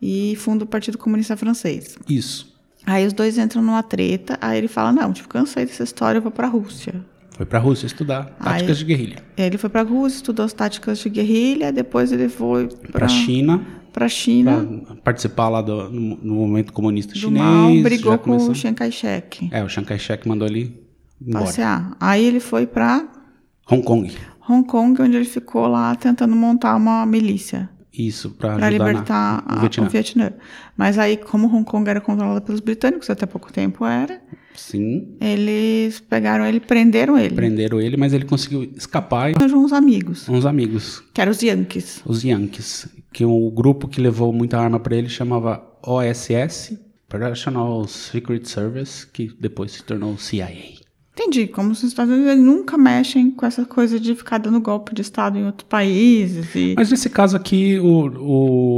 e 0.01 0.35
funda 0.37 0.65
o 0.65 0.67
Partido 0.67 0.99
Comunista 0.99 1.37
Francês. 1.37 1.97
Isso. 2.09 2.53
Aí 2.87 3.07
os 3.07 3.13
dois 3.13 3.39
entram 3.39 3.63
numa 3.63 3.83
treta, 3.83 4.39
aí 4.41 4.59
ele 4.59 4.69
fala: 4.69 4.93
"Não, 4.93 5.13
tipo, 5.13 5.29
cansei 5.29 5.65
dessa 5.67 5.85
história, 5.85 6.19
eu 6.19 6.23
vou 6.23 6.33
para 6.33 6.47
a 6.47 6.51
Rússia". 6.51 6.95
Foi 7.37 7.45
para 7.45 7.59
a 7.59 7.63
Rússia 7.63 7.87
estudar 7.87 8.25
táticas 8.43 8.71
Aí- 8.71 8.77
de 8.77 8.85
guerrilha. 8.85 9.17
Ele 9.37 9.59
foi 9.59 9.69
para 9.69 9.81
a 9.81 9.85
Rússia, 9.85 10.17
estudou 10.19 10.45
as 10.45 10.53
táticas 10.53 10.99
de 10.99 11.09
guerrilha, 11.09 11.73
depois 11.73 12.13
ele 12.13 12.29
foi 12.29 12.69
Para 12.93 13.07
a 13.07 13.09
China, 13.09 13.61
para 13.93 14.09
China, 14.09 14.83
para 14.87 14.97
participar 14.97 15.49
lá 15.49 15.61
do, 15.61 15.91
no, 15.91 16.17
no 16.17 16.35
movimento 16.35 16.73
comunista 16.73 17.13
do 17.13 17.19
chinês. 17.19 17.45
mal, 17.45 17.71
brigou 17.83 18.17
com 18.19 18.37
o 18.37 18.55
Chiang 18.55 18.77
Kai-shek. 18.77 19.49
É, 19.53 19.63
o 19.65 19.69
Chiang 19.69 19.87
Kai-shek 19.89 20.27
mandou 20.29 20.47
ele 20.47 20.81
embora. 21.21 21.45
passear. 21.47 21.97
Aí 22.01 22.25
ele 22.25 22.39
foi 22.41 22.67
para 22.67 23.07
Hong 23.71 23.83
Kong. 23.83 24.13
Hong 24.49 24.65
Kong, 24.67 25.01
onde 25.03 25.17
ele 25.17 25.25
ficou 25.25 25.67
lá 25.67 25.95
tentando 25.97 26.37
montar 26.37 26.77
uma 26.77 27.05
milícia 27.07 27.69
Isso, 27.93 28.31
para 28.31 28.69
libertar 28.71 29.43
na, 29.47 29.55
a- 29.57 29.61
Vietnã. 29.61 29.87
o 29.87 29.91
Vietnã. 29.91 30.33
Mas 30.77 30.99
aí, 30.99 31.17
como 31.17 31.47
Hong 31.49 31.65
Kong 31.65 31.89
era 31.89 32.01
controlada 32.01 32.41
pelos 32.41 32.61
britânicos, 32.61 33.09
até 33.11 33.27
pouco 33.27 33.53
tempo 33.53 33.85
era, 33.87 34.21
Sim, 34.57 35.17
eles 35.21 36.01
pegaram 36.01 36.45
ele, 36.47 36.61
prenderam 36.61 37.19
ele. 37.19 37.35
prenderam 37.35 37.81
ele, 37.81 37.97
mas 37.97 38.13
ele 38.13 38.25
conseguiu 38.25 38.63
escapar 38.77 39.31
e 39.31 39.35
uns 39.55 39.73
amigos, 39.73 40.29
uns 40.29 40.47
amigos, 40.47 41.03
que 41.13 41.21
eram 41.21 41.33
os 41.33 41.43
Yankees. 41.43 42.01
os 42.07 42.23
Yankees, 42.25 42.89
que 43.13 43.25
o 43.25 43.51
grupo 43.51 43.89
que 43.89 44.01
levou 44.01 44.33
muita 44.33 44.59
arma 44.59 44.79
para 44.81 44.97
ele 44.97 45.09
chamava 45.09 45.63
OSS, 45.87 46.79
Operational 47.07 47.87
Secret 47.87 48.45
Service, 48.47 49.07
que 49.07 49.31
depois 49.41 49.73
se 49.73 49.83
tornou 49.83 50.17
CIA. 50.19 50.49
Entendi, 51.17 51.47
como 51.47 51.71
os 51.71 51.81
Estados 51.85 52.13
Unidos 52.13 52.37
nunca 52.39 52.77
mexem 52.77 53.31
com 53.31 53.47
essa 53.47 53.65
coisa 53.65 54.01
de 54.01 54.17
ficar 54.17 54.39
dando 54.39 54.61
golpe 54.61 54.93
de 54.93 55.01
Estado 55.03 55.39
em 55.39 55.47
outros 55.47 55.69
países. 55.69 56.53
E... 56.57 56.75
Mas 56.77 56.91
nesse 56.91 57.09
caso 57.09 57.37
aqui, 57.37 57.79
o- 57.79 58.09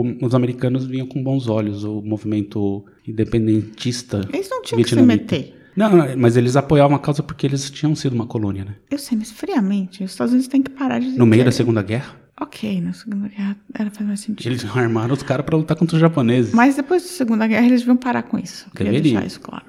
o- 0.02 0.18
os 0.23 0.35
americanos 0.35 0.85
vinham 0.87 1.06
com 1.06 1.23
bons 1.23 1.49
olhos 1.49 1.83
o 1.83 2.02
movimento 2.02 2.85
independentista. 3.09 4.21
Eles 4.33 4.49
não 4.50 4.62
tinham 4.62 4.83
que 4.83 4.88
se 4.90 5.00
meter. 5.00 5.54
Não, 5.76 5.95
não, 5.95 6.16
mas 6.16 6.37
eles 6.37 6.56
apoiavam 6.56 6.97
a 6.97 6.99
causa 6.99 7.23
porque 7.23 7.47
eles 7.47 7.71
tinham 7.71 7.95
sido 7.95 8.14
uma 8.14 8.26
colônia, 8.26 8.64
né? 8.64 8.75
Eu 8.90 8.99
sei, 8.99 9.16
mas 9.18 9.30
friamente, 9.30 10.02
os 10.02 10.11
Estados 10.12 10.33
Unidos 10.33 10.49
têm 10.49 10.62
que 10.62 10.71
parar 10.71 10.99
de... 11.00 11.09
No 11.11 11.26
meio 11.26 11.45
da 11.45 11.52
Segunda 11.52 11.83
Guerra, 11.83 12.16
Ok, 12.38 12.83
na 12.83 12.92
Segunda 12.92 13.28
Guerra 13.28 13.56
era 13.75 13.90
faz 13.90 14.06
mais 14.06 14.21
sentido. 14.21 14.47
eles 14.47 14.62
armaram 14.76 15.14
os 15.14 15.23
caras 15.23 15.45
pra 15.47 15.56
lutar 15.56 15.75
contra 15.75 15.97
os 15.97 16.00
japoneses. 16.00 16.52
Mas 16.52 16.76
depois 16.76 17.02
da 17.02 17.09
Segunda 17.09 17.47
Guerra 17.47 17.66
eles 17.66 17.80
deviam 17.80 17.97
parar 17.97 18.23
com 18.25 18.38
isso. 18.38 18.66
Eu 18.68 18.73
Queria 18.73 18.92
Deveria. 18.92 19.12
deixar 19.12 19.26
isso 19.26 19.40
claro. 19.40 19.64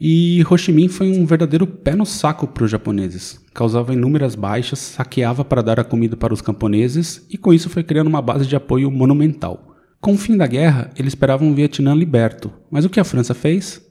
E 0.00 0.42
Ho 0.48 0.56
Chi 0.56 0.72
Minh 0.72 0.88
foi 0.88 1.10
um 1.10 1.26
verdadeiro 1.26 1.66
pé 1.66 1.94
no 1.94 2.06
saco 2.06 2.46
para 2.46 2.64
os 2.64 2.70
japoneses. 2.70 3.40
Causava 3.52 3.92
inúmeras 3.92 4.34
baixas, 4.34 4.78
saqueava 4.78 5.44
para 5.44 5.60
dar 5.62 5.80
a 5.80 5.84
comida 5.84 6.16
para 6.16 6.32
os 6.32 6.40
camponeses 6.40 7.26
e 7.28 7.36
com 7.36 7.52
isso 7.52 7.68
foi 7.68 7.82
criando 7.82 8.06
uma 8.06 8.22
base 8.22 8.46
de 8.46 8.54
apoio 8.56 8.90
monumental. 8.90 9.76
Com 10.00 10.14
o 10.14 10.18
fim 10.18 10.36
da 10.36 10.46
guerra, 10.46 10.90
ele 10.96 11.08
esperava 11.08 11.44
um 11.44 11.52
Vietnã 11.54 11.92
liberto, 11.94 12.50
mas 12.70 12.84
o 12.84 12.88
que 12.88 13.00
a 13.00 13.04
França 13.04 13.34
fez? 13.34 13.82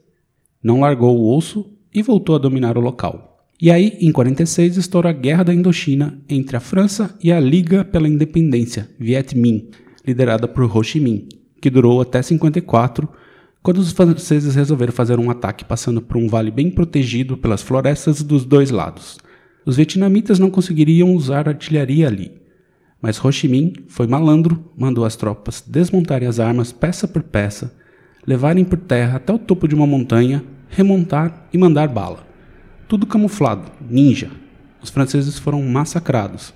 Não 0.62 0.80
largou 0.80 1.16
o 1.16 1.36
osso 1.36 1.70
e 1.94 2.02
voltou 2.02 2.34
a 2.34 2.38
dominar 2.38 2.76
o 2.76 2.80
local. 2.80 3.28
E 3.60 3.70
aí, 3.70 3.96
em 4.00 4.12
46, 4.12 4.76
estoura 4.76 5.10
a 5.10 5.12
Guerra 5.12 5.44
da 5.44 5.54
Indochina 5.54 6.18
entre 6.28 6.56
a 6.56 6.60
França 6.60 7.16
e 7.22 7.32
a 7.32 7.40
Liga 7.40 7.84
pela 7.84 8.08
Independência, 8.08 8.88
Viet 8.98 9.36
Minh, 9.36 9.68
liderada 10.06 10.46
por 10.46 10.64
Ho 10.64 10.82
Chi 10.82 11.00
Minh, 11.00 11.28
que 11.60 11.68
durou 11.68 12.00
até 12.00 12.22
54, 12.22 13.08
quando 13.62 13.78
os 13.78 13.90
franceses 13.92 14.54
resolveram 14.54 14.92
fazer 14.92 15.18
um 15.18 15.30
ataque 15.30 15.64
passando 15.64 16.00
por 16.00 16.16
um 16.16 16.28
vale 16.28 16.50
bem 16.50 16.70
protegido 16.70 17.36
pelas 17.36 17.60
florestas 17.60 18.22
dos 18.22 18.44
dois 18.44 18.70
lados. 18.70 19.18
Os 19.66 19.76
vietnamitas 19.76 20.38
não 20.38 20.50
conseguiriam 20.50 21.12
usar 21.14 21.48
artilharia 21.48 22.06
ali, 22.06 22.32
mas 23.02 23.22
Ho 23.24 23.30
Chi 23.30 23.48
Minh 23.48 23.72
foi 23.88 24.06
malandro, 24.06 24.72
mandou 24.76 25.04
as 25.04 25.16
tropas 25.16 25.62
desmontarem 25.66 26.28
as 26.28 26.40
armas 26.40 26.72
peça 26.72 27.06
por 27.06 27.22
peça, 27.22 27.76
levarem 28.28 28.62
por 28.62 28.78
terra 28.78 29.16
até 29.16 29.32
o 29.32 29.38
topo 29.38 29.66
de 29.66 29.74
uma 29.74 29.86
montanha, 29.86 30.44
remontar 30.68 31.48
e 31.50 31.56
mandar 31.56 31.88
bala. 31.88 32.26
Tudo 32.86 33.06
camuflado, 33.06 33.72
ninja. 33.88 34.30
Os 34.82 34.90
franceses 34.90 35.38
foram 35.38 35.62
massacrados. 35.62 36.52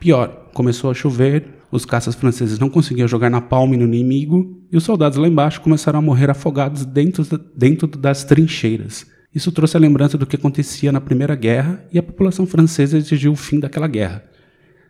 Pior, 0.00 0.48
começou 0.52 0.90
a 0.90 0.94
chover, 0.94 1.44
os 1.70 1.84
caças 1.84 2.16
franceses 2.16 2.58
não 2.58 2.68
conseguiam 2.68 3.06
jogar 3.06 3.30
na 3.30 3.40
palma 3.40 3.76
no 3.76 3.84
inimigo 3.84 4.60
e 4.72 4.76
os 4.76 4.82
soldados 4.82 5.16
lá 5.16 5.28
embaixo 5.28 5.60
começaram 5.60 6.00
a 6.00 6.02
morrer 6.02 6.30
afogados 6.30 6.84
dentro, 6.84 7.24
dentro 7.54 7.86
das 7.86 8.24
trincheiras. 8.24 9.06
Isso 9.32 9.52
trouxe 9.52 9.76
a 9.76 9.80
lembrança 9.80 10.18
do 10.18 10.26
que 10.26 10.34
acontecia 10.34 10.90
na 10.90 11.00
Primeira 11.00 11.36
Guerra 11.36 11.80
e 11.92 11.98
a 12.00 12.02
população 12.02 12.44
francesa 12.44 12.98
exigiu 12.98 13.30
o 13.30 13.36
fim 13.36 13.60
daquela 13.60 13.86
guerra. 13.86 14.24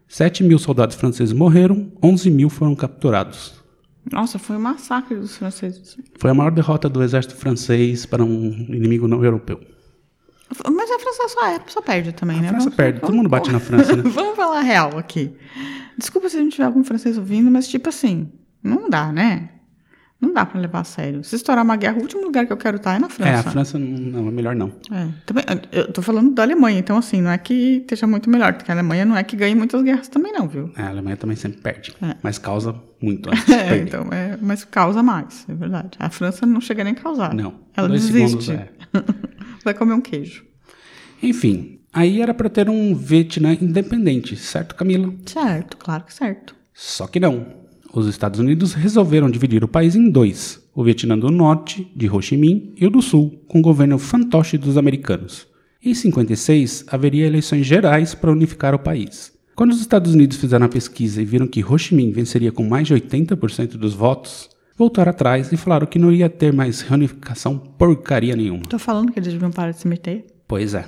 7 0.08 0.42
mil 0.42 0.58
soldados 0.58 0.96
franceses 0.96 1.34
morreram, 1.34 1.92
11 2.02 2.30
mil 2.30 2.48
foram 2.48 2.74
capturados. 2.74 3.57
Nossa, 4.12 4.38
foi 4.38 4.56
um 4.56 4.60
massacre 4.60 5.16
dos 5.16 5.36
franceses. 5.36 5.96
Foi 6.18 6.30
a 6.30 6.34
maior 6.34 6.50
derrota 6.50 6.88
do 6.88 7.02
exército 7.02 7.36
francês 7.36 8.06
para 8.06 8.24
um 8.24 8.50
inimigo 8.68 9.06
não 9.08 9.22
europeu. 9.24 9.60
Mas 10.72 10.90
a 10.90 10.98
França 10.98 11.28
só, 11.28 11.46
é, 11.46 11.60
só 11.66 11.82
perde 11.82 12.12
também, 12.12 12.38
A 12.38 12.42
né? 12.42 12.48
França 12.48 12.64
Vamos- 12.64 12.76
perde, 12.76 13.00
todo 13.00 13.14
mundo 13.14 13.28
bate 13.28 13.50
na 13.52 13.60
França, 13.60 13.94
né? 13.96 14.02
Vamos 14.06 14.34
falar 14.36 14.58
a 14.58 14.62
real 14.62 14.96
aqui. 14.96 15.34
Desculpa 15.98 16.28
se 16.30 16.36
a 16.38 16.40
gente 16.40 16.52
tiver 16.52 16.64
algum 16.64 16.82
francês 16.82 17.18
ouvindo, 17.18 17.50
mas 17.50 17.68
tipo 17.68 17.88
assim, 17.90 18.30
não 18.62 18.88
dá, 18.88 19.12
né? 19.12 19.50
Não 20.20 20.32
dá 20.32 20.44
pra 20.44 20.58
levar 20.60 20.80
a 20.80 20.84
sério. 20.84 21.22
Se 21.22 21.36
estourar 21.36 21.64
uma 21.64 21.76
guerra, 21.76 21.96
o 21.98 22.00
último 22.02 22.22
lugar 22.24 22.44
que 22.44 22.52
eu 22.52 22.56
quero 22.56 22.76
estar 22.78 22.96
é 22.96 22.98
na 22.98 23.08
França. 23.08 23.30
É, 23.30 23.34
a 23.36 23.42
França 23.44 23.78
não, 23.78 24.26
é 24.26 24.30
melhor 24.32 24.56
não. 24.56 24.72
É, 24.90 25.06
também, 25.24 25.44
eu 25.70 25.92
tô 25.92 26.02
falando 26.02 26.34
da 26.34 26.42
Alemanha, 26.42 26.76
então 26.78 26.96
assim, 26.98 27.20
não 27.22 27.30
é 27.30 27.38
que 27.38 27.76
esteja 27.82 28.04
muito 28.04 28.28
melhor, 28.28 28.52
porque 28.54 28.68
a 28.70 28.74
Alemanha 28.74 29.04
não 29.04 29.16
é 29.16 29.22
que 29.22 29.36
ganhe 29.36 29.54
muitas 29.54 29.80
guerras 29.82 30.08
também 30.08 30.32
não, 30.32 30.48
viu? 30.48 30.72
É, 30.76 30.82
a 30.82 30.88
Alemanha 30.88 31.16
também 31.16 31.36
sempre 31.36 31.60
perde, 31.60 31.94
É. 32.02 32.16
mas 32.20 32.36
causa 32.36 32.74
muito 33.00 33.30
antes 33.30 33.48
É, 33.48 33.78
então, 33.78 34.08
é, 34.12 34.36
mas 34.42 34.64
causa 34.64 35.04
mais, 35.04 35.46
é 35.48 35.54
verdade. 35.54 35.90
A 36.00 36.10
França 36.10 36.44
não 36.44 36.60
chega 36.60 36.82
nem 36.82 36.94
a 36.94 36.96
causar. 36.96 37.32
Não, 37.32 37.54
Ela 37.76 37.86
dois 37.86 38.04
desiste. 38.08 38.44
segundos, 38.46 38.48
é. 38.50 38.68
Vai 39.64 39.74
comer 39.74 39.92
um 39.94 40.00
queijo. 40.00 40.44
Enfim, 41.22 41.80
aí 41.92 42.20
era 42.20 42.34
para 42.34 42.48
ter 42.48 42.68
um 42.68 42.92
Vietnã 42.94 43.52
independente, 43.60 44.34
certo, 44.36 44.74
Camila? 44.74 45.12
Certo, 45.26 45.76
claro 45.76 46.04
que 46.04 46.12
certo. 46.12 46.56
Só 46.74 47.06
que 47.06 47.20
não. 47.20 47.67
Os 47.92 48.06
Estados 48.06 48.38
Unidos 48.38 48.74
resolveram 48.74 49.30
dividir 49.30 49.64
o 49.64 49.68
país 49.68 49.96
em 49.96 50.10
dois: 50.10 50.62
o 50.74 50.84
Vietnã 50.84 51.18
do 51.18 51.30
Norte, 51.30 51.90
de 51.96 52.08
Ho 52.08 52.20
Chi 52.20 52.36
Minh, 52.36 52.72
e 52.76 52.86
o 52.86 52.90
do 52.90 53.00
Sul, 53.00 53.42
com 53.48 53.58
o 53.60 53.62
governo 53.62 53.98
fantoche 53.98 54.58
dos 54.58 54.76
americanos. 54.76 55.46
Em 55.82 55.94
56, 55.94 56.84
haveria 56.88 57.26
eleições 57.26 57.66
gerais 57.66 58.14
para 58.14 58.32
unificar 58.32 58.74
o 58.74 58.78
país. 58.78 59.32
Quando 59.54 59.72
os 59.72 59.80
Estados 59.80 60.14
Unidos 60.14 60.36
fizeram 60.36 60.66
a 60.66 60.68
pesquisa 60.68 61.22
e 61.22 61.24
viram 61.24 61.46
que 61.46 61.64
Ho 61.64 61.78
Chi 61.78 61.94
Minh 61.94 62.12
venceria 62.12 62.52
com 62.52 62.64
mais 62.64 62.86
de 62.86 62.94
80% 62.94 63.76
dos 63.76 63.94
votos, 63.94 64.48
voltaram 64.76 65.10
atrás 65.10 65.50
e 65.50 65.56
falaram 65.56 65.86
que 65.86 65.98
não 65.98 66.12
ia 66.12 66.28
ter 66.28 66.52
mais 66.52 66.80
reunificação 66.80 67.58
porcaria 67.58 68.36
nenhuma. 68.36 68.64
Tô 68.68 68.78
falando 68.78 69.10
que 69.10 69.18
eles 69.18 69.32
deviam 69.32 69.50
parar 69.50 69.72
de 69.72 69.80
se 69.80 69.88
meter. 69.88 70.26
Pois 70.46 70.74
é. 70.74 70.86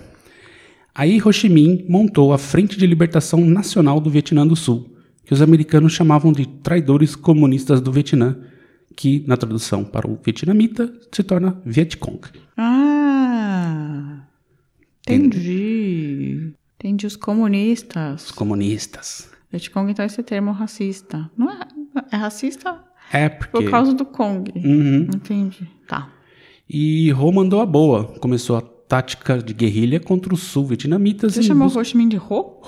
Aí 0.95 1.21
Ho 1.23 1.33
Chi 1.33 1.49
Minh 1.49 1.85
montou 1.88 2.33
a 2.33 2.38
Frente 2.38 2.76
de 2.76 2.87
Libertação 2.87 3.40
Nacional 3.40 4.00
do 4.00 4.11
Vietnã 4.11 4.47
do 4.47 4.54
Sul, 4.54 4.89
que 5.30 5.34
os 5.34 5.40
americanos 5.40 5.92
chamavam 5.92 6.32
de 6.32 6.44
traidores 6.44 7.14
comunistas 7.14 7.80
do 7.80 7.92
Vietnã, 7.92 8.37
que, 8.96 9.22
na 9.28 9.37
tradução 9.37 9.84
para 9.84 10.10
o 10.10 10.18
vietnamita, 10.20 10.92
se 11.12 11.22
torna 11.22 11.62
Vietcong. 11.64 12.18
Ah, 12.56 14.25
entendi. 15.06 16.52
Entendi 16.75 17.06
os 17.06 17.14
comunistas. 17.14 18.25
Os 18.25 18.30
comunistas. 18.32 19.30
Vietcong, 19.52 19.92
então, 19.92 20.04
esse 20.04 20.20
termo 20.20 20.50
racista. 20.50 21.30
Não 21.37 21.49
é, 21.49 21.60
é 22.10 22.16
racista 22.16 22.82
É, 23.12 23.28
porque... 23.28 23.52
por 23.52 23.70
causa 23.70 23.94
do 23.94 24.04
Kong. 24.04 24.50
Uhum. 24.56 25.02
Entendi. 25.14 25.70
Tá. 25.87 26.10
E 26.68 27.12
Ho 27.12 27.30
mandou 27.30 27.60
a 27.60 27.66
boa. 27.66 28.02
Começou 28.18 28.56
a 28.56 28.62
tática 28.90 29.38
de 29.38 29.54
guerrilha 29.54 30.00
contra 30.00 30.35
os 30.35 30.42
sul-vietnamitas. 30.42 31.35
Você 31.35 31.44
chamou 31.44 31.68
busca- 31.68 31.80
Ho 31.80 31.85
Chi 31.85 31.97
Minh 31.97 32.09
de 32.09 32.16
Ho? 32.18 32.59
Ho. 32.61 32.64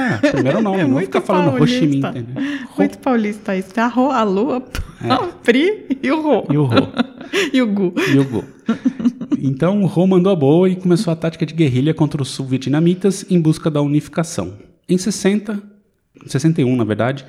É, 0.00 0.30
primeiro 0.30 0.62
nome. 0.62 0.78
É 0.82 0.86
não 0.86 1.00
ficar 1.00 1.20
falando 1.20 1.60
Ho 1.60 1.66
Chi 1.66 1.84
Minh. 1.84 2.00
Ho 2.70 2.78
Muito 2.78 2.98
paulista 2.98 3.56
isso. 3.56 3.74
Tem 3.74 3.82
a 3.82 3.88
Ro, 3.88 4.12
a 4.12 4.22
Lu, 4.22 4.52
a 4.52 4.62
a 5.12 5.18
Pri 5.42 5.98
e 6.00 6.10
o 6.12 6.22
Ro. 6.22 6.46
É. 6.48 6.52
e 6.52 6.58
o 6.58 6.64
Ho. 6.64 6.70
E 7.52 7.60
o 7.62 7.66
Gu. 7.74 7.92
e 8.14 8.18
o 8.20 8.24
Go. 8.24 8.44
Então 9.42 9.82
o 9.82 9.86
Ho 9.86 10.06
mandou 10.06 10.32
a 10.32 10.36
boa 10.36 10.68
e 10.68 10.76
começou 10.76 11.12
a 11.12 11.16
tática 11.16 11.44
de 11.44 11.52
guerrilha 11.54 11.92
contra 11.92 12.22
os 12.22 12.28
sul-vietnamitas 12.28 13.26
em 13.28 13.40
busca 13.40 13.68
da 13.68 13.82
unificação. 13.82 14.52
Em 14.88 14.96
60, 14.96 15.60
61 16.26 16.76
na 16.76 16.84
verdade, 16.84 17.26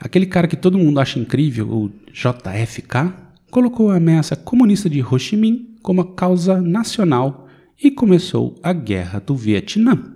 aquele 0.00 0.26
cara 0.26 0.48
que 0.48 0.56
todo 0.56 0.76
mundo 0.76 0.98
acha 0.98 1.18
incrível, 1.20 1.68
o 1.70 1.90
JFK, 2.12 3.12
colocou 3.52 3.90
a 3.92 3.96
ameaça 3.96 4.34
comunista 4.34 4.90
de 4.90 5.00
Ho 5.00 5.16
Chi 5.18 5.36
Minh 5.36 5.76
como 5.80 6.00
a 6.00 6.14
causa 6.14 6.60
nacional 6.60 7.47
e 7.82 7.90
começou 7.90 8.58
a 8.62 8.72
Guerra 8.72 9.20
do 9.20 9.36
Vietnã. 9.36 10.14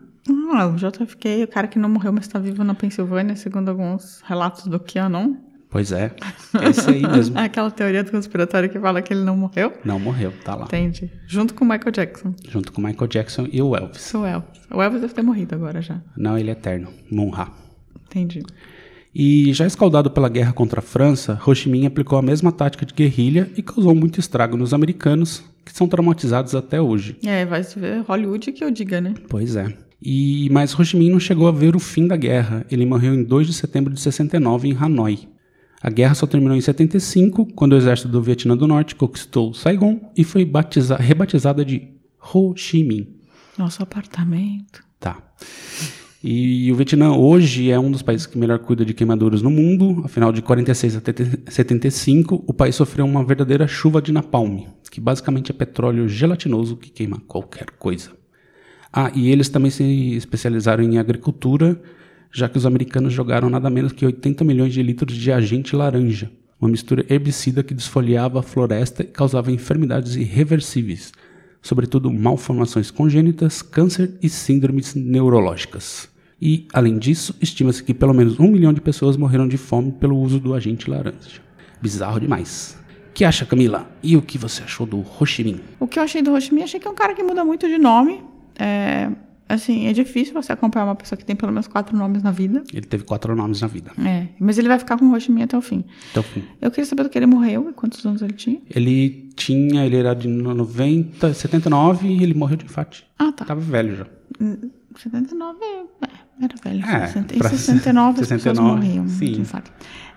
Ah, 0.55 0.67
o 0.67 0.77
JFK, 0.77 1.45
o 1.45 1.49
cara 1.49 1.67
que 1.67 1.79
não 1.79 1.89
morreu, 1.89 2.13
mas 2.13 2.27
está 2.27 2.39
vivo 2.39 2.63
na 2.63 2.75
Pensilvânia, 2.75 3.35
segundo 3.37 3.69
alguns 3.69 4.21
relatos 4.25 4.67
do 4.67 4.79
QAnon. 4.79 5.35
Pois 5.71 5.91
é, 5.91 6.15
esse 6.69 6.91
aí 6.91 7.01
mesmo. 7.01 7.37
É 7.41 7.45
aquela 7.45 7.71
teoria 7.71 8.05
do 8.05 8.11
conspiratório 8.11 8.69
que 8.69 8.79
fala 8.79 9.01
que 9.01 9.13
ele 9.13 9.25
não 9.25 9.35
morreu. 9.37 9.73
Não 9.83 9.99
morreu, 9.99 10.31
tá 10.45 10.55
lá. 10.55 10.67
Entendi. 10.67 11.11
Junto 11.27 11.55
com 11.55 11.65
o 11.65 11.69
Michael 11.69 11.91
Jackson. 11.91 12.35
Junto 12.47 12.73
com 12.73 12.83
Michael 12.83 13.09
Jackson 13.09 13.49
e 13.51 13.63
o 13.63 13.75
Elvis. 13.75 14.13
O 14.13 14.27
Elvis. 14.27 14.61
O 14.71 14.83
Elvis 14.83 15.01
deve 15.01 15.15
ter 15.15 15.23
morrido 15.23 15.55
agora 15.55 15.81
já. 15.81 16.03
Não, 16.15 16.37
ele 16.37 16.51
é 16.51 16.53
eterno. 16.53 16.89
Munha. 17.11 17.49
Entendi. 18.07 18.43
E 19.15 19.53
já 19.53 19.67
escaldado 19.67 20.11
pela 20.11 20.29
guerra 20.29 20.53
contra 20.53 20.81
a 20.81 20.83
França, 20.83 21.39
Ho 21.47 21.55
Chi 21.55 21.69
Minh 21.69 21.87
aplicou 21.87 22.19
a 22.19 22.23
mesma 22.23 22.51
tática 22.51 22.87
de 22.87 22.95
guerrilha 22.95 23.51
e 23.57 23.63
causou 23.63 23.95
muito 23.95 24.19
estrago 24.19 24.57
nos 24.57 24.73
americanos, 24.73 25.43
que 25.65 25.73
são 25.77 25.87
traumatizados 25.87 26.55
até 26.55 26.81
hoje. 26.81 27.17
É, 27.25 27.45
vai 27.45 27.63
se 27.63 27.79
ver 27.79 28.01
Hollywood 28.03 28.53
que 28.53 28.65
eu 28.65 28.71
diga, 28.71 29.01
né? 29.01 29.15
Pois 29.29 29.55
é. 29.55 29.73
E 30.01 30.49
mas 30.51 30.77
Ho 30.79 30.85
Chi 30.85 30.97
Minh 30.97 31.11
não 31.11 31.21
chegou 31.21 31.47
a 31.47 31.53
ver 31.53 31.77
o 31.77 31.79
fim 31.79 32.07
da 32.09 32.17
guerra. 32.17 32.65
Ele 32.71 32.87
morreu 32.87 33.15
em 33.15 33.23
2 33.23 33.47
de 33.47 33.53
setembro 33.53 33.93
de 33.93 34.01
69 34.01 34.69
em 34.69 34.77
Hanoi. 34.77 35.29
A 35.81 35.91
guerra 35.91 36.15
só 36.15 36.27
terminou 36.27 36.57
em 36.57 36.61
75, 36.61 37.47
quando 37.55 37.73
o 37.73 37.77
exército 37.77 38.09
do 38.09 38.23
Vietnã 38.23 38.57
do 38.57 38.67
Norte 38.69 38.95
conquistou 38.95 39.53
Saigon 39.53 40.01
e 40.17 40.25
foi 40.25 40.45
batiza- 40.45 40.97
rebatizada 40.97 41.65
de 41.65 41.89
Ho 42.33 42.55
Chi 42.57 42.83
Minh. 42.83 43.09
Nosso 43.59 43.83
apartamento. 43.83 44.83
Tá. 44.99 45.19
E 46.25 46.71
o 46.71 46.77
Vietnã 46.77 47.17
hoje 47.17 47.69
é 47.69 47.81
um 47.81 47.91
dos 47.91 48.01
países 48.01 48.27
que 48.27 48.39
melhor 48.39 48.61
cuida 48.61 48.85
de 48.85 48.95
queimaduras 48.95 49.43
no 49.43 49.51
mundo. 49.51 50.03
Afinal, 50.05 50.31
de 50.31 50.41
46 50.41 50.95
até 50.95 51.13
75, 51.49 52.45
o 52.47 52.55
país 52.55 52.77
sofreu 52.77 53.05
uma 53.05 53.25
verdadeira 53.25 53.67
chuva 53.67 54.01
de 54.01 54.13
napalm, 54.13 54.67
que 54.89 55.01
basicamente 55.01 55.51
é 55.51 55.55
petróleo 55.55 56.09
gelatinoso 56.09 56.77
que 56.77 56.91
queima 56.91 57.21
qualquer 57.27 57.67
coisa. 57.77 58.11
Ah, 58.93 59.11
e 59.17 59.33
eles 59.33 59.49
também 59.49 59.73
se 59.73 59.83
especializaram 60.15 60.85
em 60.85 60.97
agricultura, 60.97 61.83
já 62.31 62.49
que 62.49 62.57
os 62.57 62.67
americanos 62.67 63.13
jogaram 63.13 63.51
nada 63.51 63.69
menos 63.69 63.91
que 63.91 64.07
80 64.07 64.45
milhões 64.45 64.73
de 64.73 64.81
litros 64.81 65.17
de 65.17 65.33
agente 65.33 65.75
laranja, 65.75 66.31
uma 66.61 66.71
mistura 66.71 67.05
herbicida 67.11 67.65
que 67.65 67.75
desfolhava 67.75 68.39
a 68.39 68.43
floresta 68.45 69.03
e 69.03 69.07
causava 69.07 69.51
enfermidades 69.51 70.15
irreversíveis, 70.15 71.11
sobretudo 71.61 72.13
malformações 72.13 72.93
congênitas, 72.93 73.61
câncer 73.61 74.15
e 74.23 74.29
síndromes 74.29 74.95
neurológicas. 74.95 76.12
E, 76.45 76.67
além 76.73 76.99
disso, 76.99 77.37
estima-se 77.41 77.85
que 77.85 77.95
pelo 77.95 78.13
menos 78.13 78.41
um 78.41 78.49
milhão 78.49 78.73
de 78.73 78.81
pessoas 78.81 79.17
morreram 79.17 79.47
de 79.47 79.57
fome 79.57 79.93
pelo 79.93 80.19
uso 80.19 80.41
do 80.41 80.55
agente 80.55 80.91
laranja. 80.91 81.41
Bizarro 81.81 82.19
demais. 82.19 82.77
que 83.15 83.25
acha, 83.25 83.47
Camila? 83.47 83.89
E 84.03 84.17
o 84.17 84.23
que 84.23 84.39
você 84.39 84.65
achou 84.65 84.85
do 84.85 85.05
Minh? 85.39 85.61
O 85.79 85.87
que 85.87 86.01
eu 86.01 86.03
achei 86.03 86.21
do 86.21 86.33
Minh, 86.33 86.65
achei 86.65 86.81
que 86.81 86.89
é 86.89 86.91
um 86.91 86.97
cara 86.97 87.15
que 87.15 87.23
muda 87.23 87.45
muito 87.45 87.69
de 87.69 87.79
nome. 87.79 88.25
É, 88.59 89.09
assim, 89.49 89.87
é 89.87 89.93
difícil 89.93 90.35
você 90.35 90.53
acompanhar 90.53 90.87
uma 90.87 90.97
pessoa 90.97 91.17
que 91.17 91.25
tem 91.25 91.37
pelo 91.37 91.53
menos 91.53 91.69
quatro 91.69 91.97
nomes 91.97 92.25
na 92.25 92.33
vida. 92.33 92.65
Ele 92.73 92.87
teve 92.87 93.05
quatro 93.05 93.37
nomes 93.37 93.61
na 93.61 93.69
vida. 93.69 93.93
É, 94.05 94.27
mas 94.41 94.59
ele 94.59 94.67
vai 94.67 94.81
ficar 94.81 94.99
com 94.99 95.05
o 95.05 95.11
Minh 95.13 95.43
até 95.45 95.57
o 95.57 95.63
fim. 95.63 95.85
Então, 96.11 96.25
enfim, 96.29 96.43
Eu 96.61 96.73
queria 96.73 96.87
saber 96.87 97.05
do 97.05 97.09
que 97.09 97.19
ele 97.19 97.27
morreu 97.27 97.71
e 97.71 97.73
quantos 97.73 98.05
anos 98.05 98.21
ele 98.21 98.33
tinha. 98.33 98.61
ele 98.69 99.31
tinha, 99.37 99.87
ele 99.87 99.97
era 99.97 100.13
de 100.13 100.27
90, 100.27 101.35
79 101.35 102.09
e 102.09 102.21
ele 102.21 102.35
morreu 102.35 102.57
de 102.57 102.65
infarto. 102.65 103.05
Ah, 103.17 103.31
tá. 103.31 103.45
Tava 103.45 103.61
velho 103.61 103.95
já. 103.95 104.07
79, 104.97 105.59
é, 106.03 106.09
era 106.41 106.55
velho. 106.63 106.85
É, 106.85 107.07
60, 107.07 107.35
em 107.35 107.39
pra 107.39 107.49
69 107.49 108.21
as 108.21 108.29
69, 108.29 108.39
pessoas 108.39 108.59
morriam 108.59 109.09
sim. 109.09 109.45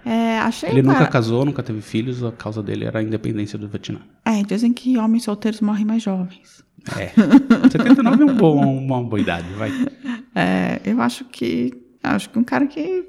É, 0.06 0.38
achei 0.40 0.70
Ele 0.70 0.84
nunca 0.84 1.08
casou, 1.08 1.44
nunca 1.44 1.64
teve 1.64 1.82
filhos, 1.82 2.24
a 2.24 2.32
causa 2.32 2.62
dele 2.62 2.86
era 2.86 3.00
a 3.00 3.04
independência 3.04 3.58
do 3.58 3.68
Vietnã. 3.68 4.00
É, 4.24 4.44
dizem 4.44 4.72
que 4.72 4.98
homens 4.98 5.24
solteiros 5.24 5.62
morrem 5.62 5.84
mais 5.84 6.04
jovens. 6.04 6.64
É. 6.96 7.10
79 7.70 8.22
é 8.22 8.26
um 8.26 8.38
bom, 8.38 8.78
uma 8.78 9.04
boa 9.04 9.20
idade, 9.20 9.48
vai. 9.54 9.72
É, 10.36 10.80
eu 10.86 11.02
acho 11.02 11.26
que 11.26 11.74
acho 12.04 12.30
que 12.30 12.38
um 12.38 12.44
cara 12.44 12.68
que 12.68 13.04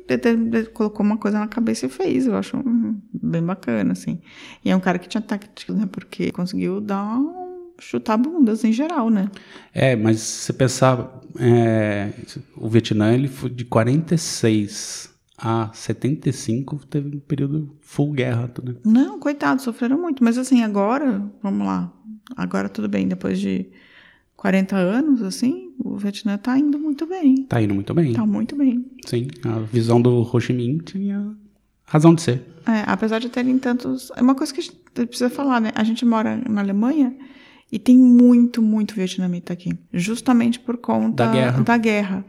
colocou 0.73 1.05
uma 1.05 1.19
coisa 1.19 1.38
na 1.38 1.47
cabeça 1.47 1.85
e 1.85 1.88
fez, 1.90 2.27
eu 2.27 2.35
acho 2.35 2.57
hum, 2.57 2.99
bem 3.12 3.42
bacana, 3.42 3.92
assim. 3.92 4.21
E 4.64 4.71
é 4.71 4.77
um 4.77 4.81
cara 4.81 4.99
que 4.99 5.07
tinha 5.07 5.21
tática, 5.21 5.75
né? 5.75 5.87
Porque 5.90 6.33
conseguiu 6.33 6.81
dar 6.81 7.19
um, 7.19 7.45
chutar 7.79 8.17
bundas 8.17 8.65
em 8.65 8.73
geral, 8.73 9.11
né? 9.11 9.31
É, 9.73 9.97
mas 9.97 10.21
se 10.21 10.45
você 10.45 10.53
pensar, 10.53 11.21
é, 11.39 12.11
o 12.57 12.69
Vietnã 12.69 13.12
ele 13.12 13.29
foi 13.29 13.51
de 13.51 13.65
46 13.65 15.15
a 15.39 15.71
75, 15.73 16.87
teve 16.87 17.17
um 17.17 17.21
período 17.21 17.77
full 17.81 18.12
guerra, 18.12 18.51
né? 18.62 18.75
Não, 18.85 19.19
coitado, 19.19 19.61
sofreram 19.61 20.01
muito. 20.01 20.25
Mas 20.25 20.39
assim, 20.39 20.62
agora, 20.62 21.23
vamos 21.43 21.67
lá. 21.67 21.93
Agora 22.37 22.69
tudo 22.69 22.89
bem, 22.89 23.07
depois 23.07 23.39
de 23.39 23.67
40 24.37 24.77
anos, 24.77 25.23
assim, 25.23 25.73
o 25.79 25.97
Vietnã 25.97 26.39
tá 26.39 26.59
indo 26.59 26.79
muito 26.79 27.07
bem. 27.07 27.45
Tá 27.45 27.61
indo 27.61 27.75
muito 27.75 27.93
bem. 27.93 28.12
Tá 28.12 28.25
muito 28.25 28.57
bem. 28.57 28.85
Sim, 29.05 29.29
a 29.45 29.59
visão 29.61 30.01
do 30.01 30.23
Ho 30.23 30.41
Chi 30.41 30.53
Minh 30.53 30.79
tinha 30.79 31.37
razão 31.85 32.15
de 32.15 32.23
ser. 32.23 32.43
É, 32.67 32.83
apesar 32.87 33.19
de 33.19 33.29
terem 33.29 33.59
tantos. 33.59 34.11
É 34.17 34.23
uma 34.23 34.35
coisa 34.35 34.53
que 34.53 34.61
a 34.61 34.62
gente 34.62 34.77
precisa 34.93 35.31
falar, 35.31 35.61
né? 35.61 35.71
A 35.75 35.85
gente 35.85 36.05
mora 36.05 36.41
na 36.49 36.61
Alemanha 36.61 37.15
e 37.70 37.79
tem 37.79 37.96
muito, 37.98 38.62
muito 38.62 38.94
vietnamita 38.94 39.52
aqui. 39.52 39.72
Justamente 39.92 40.59
por 40.61 40.76
conta 40.76 41.26
Da 41.26 41.33
guerra. 41.33 41.62
da 41.62 41.76
guerra. 41.76 42.24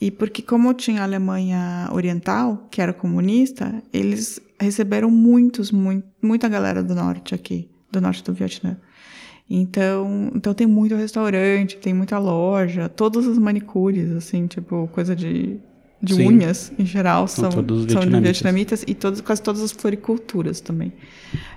E 0.00 0.10
porque, 0.10 0.42
como 0.42 0.74
tinha 0.74 1.00
a 1.00 1.04
Alemanha 1.04 1.88
Oriental, 1.92 2.66
que 2.70 2.80
era 2.82 2.92
comunista, 2.92 3.82
eles 3.92 4.40
receberam 4.60 5.10
muitos, 5.10 5.70
muito, 5.70 6.06
muita 6.20 6.48
galera 6.48 6.82
do 6.82 6.94
norte 6.94 7.34
aqui, 7.34 7.70
do 7.90 8.00
norte 8.00 8.22
do 8.24 8.32
Vietnã. 8.32 8.76
Então, 9.48 10.30
então 10.34 10.54
tem 10.54 10.66
muito 10.66 10.94
restaurante, 10.94 11.76
tem 11.76 11.92
muita 11.94 12.18
loja, 12.18 12.88
todas 12.88 13.26
as 13.26 13.38
manicures, 13.38 14.10
assim, 14.12 14.46
tipo, 14.46 14.88
coisa 14.92 15.14
de, 15.14 15.58
de 16.02 16.14
Sim. 16.14 16.28
unhas 16.28 16.72
em 16.78 16.86
geral 16.86 17.28
São 17.28 17.50
são, 17.50 17.62
todos 17.62 17.92
são 17.92 18.02
de 18.02 18.20
vietnamitas. 18.20 18.84
e 18.86 18.94
todas, 18.94 19.20
quase 19.20 19.42
todas 19.42 19.60
as 19.62 19.72
floriculturas 19.72 20.60
também. 20.60 20.92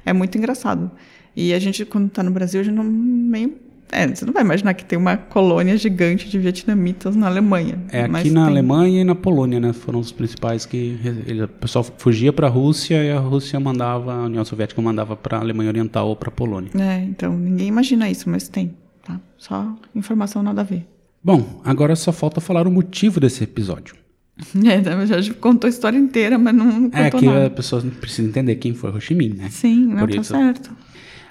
É 0.06 0.14
muito 0.14 0.38
engraçado. 0.38 0.92
E 1.36 1.54
a 1.54 1.60
gente, 1.60 1.84
quando 1.86 2.10
tá 2.10 2.24
no 2.24 2.32
Brasil, 2.32 2.62
a 2.62 2.64
gente 2.64 2.76
não 2.76 2.84
meio. 2.84 3.54
É, 3.92 4.08
você 4.08 4.26
não 4.26 4.34
vai 4.34 4.42
imaginar 4.44 4.74
que 4.74 4.84
tem 4.84 4.98
uma 4.98 5.16
colônia 5.16 5.78
gigante 5.78 6.28
de 6.28 6.40
vietnamitas 6.40 7.16
na 7.16 7.28
Alemanha. 7.28 7.78
É 7.92 8.02
aqui 8.06 8.32
na 8.32 8.42
tem. 8.46 8.52
Alemanha 8.54 9.02
e 9.02 9.04
na 9.04 9.14
Polônia, 9.14 9.60
né? 9.60 9.74
Foram 9.74 10.00
os 10.00 10.12
principais 10.12 10.66
que 10.66 10.98
ele- 11.28 11.44
o 11.44 11.48
pessoal 11.48 11.86
fugia 11.98 12.34
para 12.34 12.48
a 12.48 12.50
Rússia 12.50 13.04
e 13.04 13.12
a 13.12 13.20
Rússia 13.20 13.60
mandava, 13.60 14.14
a 14.14 14.26
União 14.26 14.44
Soviética 14.44 14.82
mandava 14.82 15.16
para 15.16 15.38
a 15.38 15.40
Alemanha 15.42 15.70
Oriental 15.70 16.08
ou 16.10 16.16
para 16.16 16.30
a 16.30 16.32
Polônia. 16.32 16.72
É, 16.80 17.04
então 17.04 17.38
ninguém 17.38 17.68
imagina 17.68 18.10
isso, 18.10 18.28
mas 18.30 18.48
tem. 18.50 18.74
Tá? 19.04 19.20
Só 19.38 19.76
informação 19.94 20.42
nada 20.42 20.62
a 20.62 20.64
ver. 20.64 20.88
Bom, 21.24 21.62
agora 21.64 21.96
só 21.96 22.12
falta 22.12 22.42
falar 22.42 22.68
o 22.68 22.72
motivo 22.72 23.20
desse 23.20 23.44
episódio. 23.44 23.96
É, 24.66 25.06
já 25.22 25.34
contou 25.36 25.68
a 25.68 25.70
história 25.70 25.98
inteira, 25.98 26.38
mas 26.38 26.54
não 26.54 26.90
contou 26.90 27.00
É 27.00 27.10
que 27.12 27.26
nada. 27.26 27.46
a 27.46 27.50
pessoa 27.50 27.82
precisa 28.02 28.28
entender 28.28 28.56
quem 28.56 28.74
foi 28.74 28.90
Ho 28.90 29.00
Chi 29.00 29.14
Minh, 29.16 29.30
né? 29.36 29.48
Sim, 29.50 29.86
não 29.86 29.98
Por 30.00 30.10
tá 30.10 30.22
isso. 30.22 30.34
certo. 30.34 30.76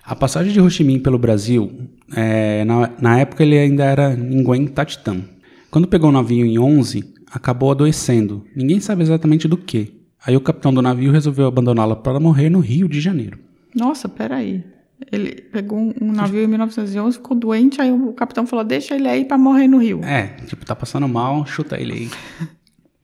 A 0.07 0.15
passagem 0.15 0.53
de 0.53 0.61
Ho 0.61 0.69
Chi 0.69 0.85
Minh 0.85 1.01
pelo 1.01 1.19
Brasil, 1.19 1.73
é, 2.15 2.63
na, 2.65 2.91
na 3.01 3.19
época 3.19 3.43
ele 3.43 3.59
ainda 3.59 3.85
era 3.85 4.15
Nguyen 4.15 4.67
Tatitam. 4.67 5.25
Quando 5.71 5.89
pegou 5.89 6.11
o 6.11 6.13
navio 6.13 6.45
em 6.45 6.59
11, 6.59 7.15
acabou 7.33 7.71
adoecendo. 7.71 8.45
Ninguém 8.55 8.81
sabe 8.81 9.03
exatamente 9.03 9.49
do 9.49 9.57
que. 9.57 9.95
Aí 10.27 10.37
o 10.37 10.43
capitão 10.43 10.75
do 10.75 10.83
navio 10.83 11.11
resolveu 11.11 11.47
abandoná-la 11.47 11.97
para 11.97 12.21
morrer 12.21 12.51
no 12.51 12.61
Rio 12.61 12.87
de 12.87 13.01
Janeiro. 13.01 13.39
Nossa, 13.75 14.07
peraí. 14.07 14.63
Ele 15.11 15.41
pegou 15.41 15.79
um, 15.79 16.13
navio 16.13 16.45
em 16.45 16.47
1911, 16.47 17.17
ficou 17.17 17.37
doente, 17.37 17.81
aí 17.81 17.91
o 17.91 18.13
capitão 18.13 18.47
falou: 18.47 18.65
deixa 18.65 18.95
ele 18.95 19.09
aí 19.09 19.25
pra 19.25 19.39
morrer 19.39 19.67
no 19.67 19.79
rio. 19.79 20.03
É, 20.05 20.29
tipo, 20.47 20.65
tá 20.65 20.77
passando 20.77 21.09
mal, 21.09 21.47
chuta 21.47 21.81
ele 21.81 21.93
aí. 21.93 22.11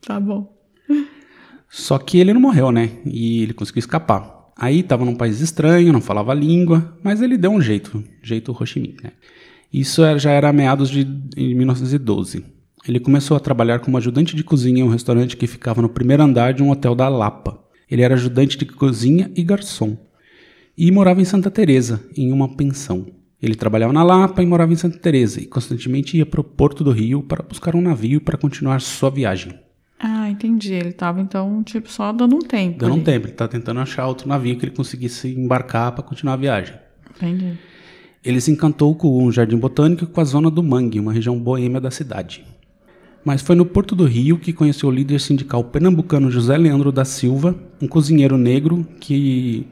Tá 0.01 0.19
bom. 0.19 0.51
Só 1.69 1.99
que 1.99 2.19
ele 2.19 2.33
não 2.33 2.41
morreu, 2.41 2.73
né? 2.73 2.91
E 3.05 3.43
ele 3.43 3.53
conseguiu 3.53 3.81
escapar. 3.81 4.40
Aí 4.61 4.83
tava 4.83 5.07
num 5.07 5.15
país 5.15 5.41
estranho, 5.41 5.91
não 5.91 6.03
falava 6.03 6.35
língua, 6.35 6.95
mas 7.03 7.23
ele 7.23 7.39
deu 7.39 7.51
um 7.51 7.63
jeito, 7.63 8.05
jeito 8.23 8.53
Ho 8.53 8.67
Chi 8.67 8.79
Minh, 8.79 8.97
né? 9.03 9.13
Isso 9.73 10.03
já 10.19 10.33
era 10.33 10.53
meados 10.53 10.91
de 10.91 11.09
em 11.35 11.55
1912. 11.55 12.45
Ele 12.87 13.01
começou 13.01 13.39
a 13.39 13.41
trabalhar 13.41 13.79
como 13.79 13.97
ajudante 13.97 14.37
de 14.37 14.45
cozinha 14.45 14.81
em 14.81 14.83
um 14.83 14.91
restaurante 14.91 15.35
que 15.35 15.47
ficava 15.47 15.81
no 15.81 15.89
primeiro 15.89 16.23
andar 16.23 16.53
de 16.53 16.63
um 16.63 16.71
hotel 16.71 16.95
da 16.95 17.09
Lapa. 17.09 17.59
Ele 17.91 18.03
era 18.03 18.13
ajudante 18.13 18.59
de 18.59 18.67
cozinha 18.67 19.31
e 19.35 19.43
garçom. 19.43 19.97
E 20.77 20.91
morava 20.91 21.23
em 21.23 21.25
Santa 21.25 21.51
Teresa, 21.51 22.05
em 22.15 22.31
uma 22.31 22.55
pensão. 22.55 23.07
Ele 23.41 23.55
trabalhava 23.55 23.95
na 23.95 24.03
Lapa 24.03 24.43
e 24.43 24.47
morava 24.47 24.75
em 24.75 24.77
Santa 24.77 24.99
Teresa 24.99 25.41
e 25.41 25.47
constantemente 25.47 26.19
ia 26.19 26.27
para 26.27 26.43
o 26.43 26.45
Porto 26.45 26.85
do 26.85 26.91
Rio 26.91 27.23
para 27.23 27.43
buscar 27.43 27.75
um 27.75 27.81
navio 27.81 28.21
para 28.21 28.37
continuar 28.37 28.83
sua 28.83 29.09
viagem. 29.09 29.59
Ah, 30.03 30.31
entendi. 30.31 30.73
Ele 30.73 30.93
tava, 30.93 31.21
então, 31.21 31.63
tipo, 31.63 31.91
só 31.91 32.11
dando 32.11 32.35
um 32.35 32.41
tempo. 32.41 32.79
Dando 32.79 32.93
um 32.93 32.95
ali. 32.95 33.05
tempo, 33.05 33.27
ele 33.27 33.35
tá 33.35 33.47
tentando 33.47 33.81
achar 33.81 34.07
outro 34.07 34.27
navio 34.27 34.57
que 34.57 34.65
ele 34.65 34.75
conseguisse 34.75 35.29
embarcar 35.29 35.93
para 35.93 36.03
continuar 36.03 36.33
a 36.33 36.37
viagem. 36.39 36.75
Entendi. 37.15 37.59
Ele 38.25 38.41
se 38.41 38.51
encantou 38.51 38.95
com 38.95 39.25
o 39.25 39.31
Jardim 39.31 39.59
Botânico 39.59 40.05
e 40.05 40.07
com 40.07 40.21
a 40.21 40.25
zona 40.25 40.51
do 40.51 40.63
Mangue, 40.63 40.99
uma 40.99 41.13
região 41.13 41.39
boêmia 41.39 41.81
da 41.81 41.91
cidade. 41.91 42.45
Mas 43.23 43.43
foi 43.43 43.55
no 43.55 43.67
Porto 43.67 43.95
do 43.95 44.07
Rio 44.07 44.39
que 44.39 44.55
conheceu 44.55 44.89
o 44.89 44.93
líder 44.93 45.21
sindical 45.21 45.63
pernambucano 45.65 46.31
José 46.31 46.57
Leandro 46.57 46.91
da 46.91 47.05
Silva, 47.05 47.55
um 47.81 47.87
cozinheiro 47.87 48.39
negro 48.39 48.87
que 48.99 49.67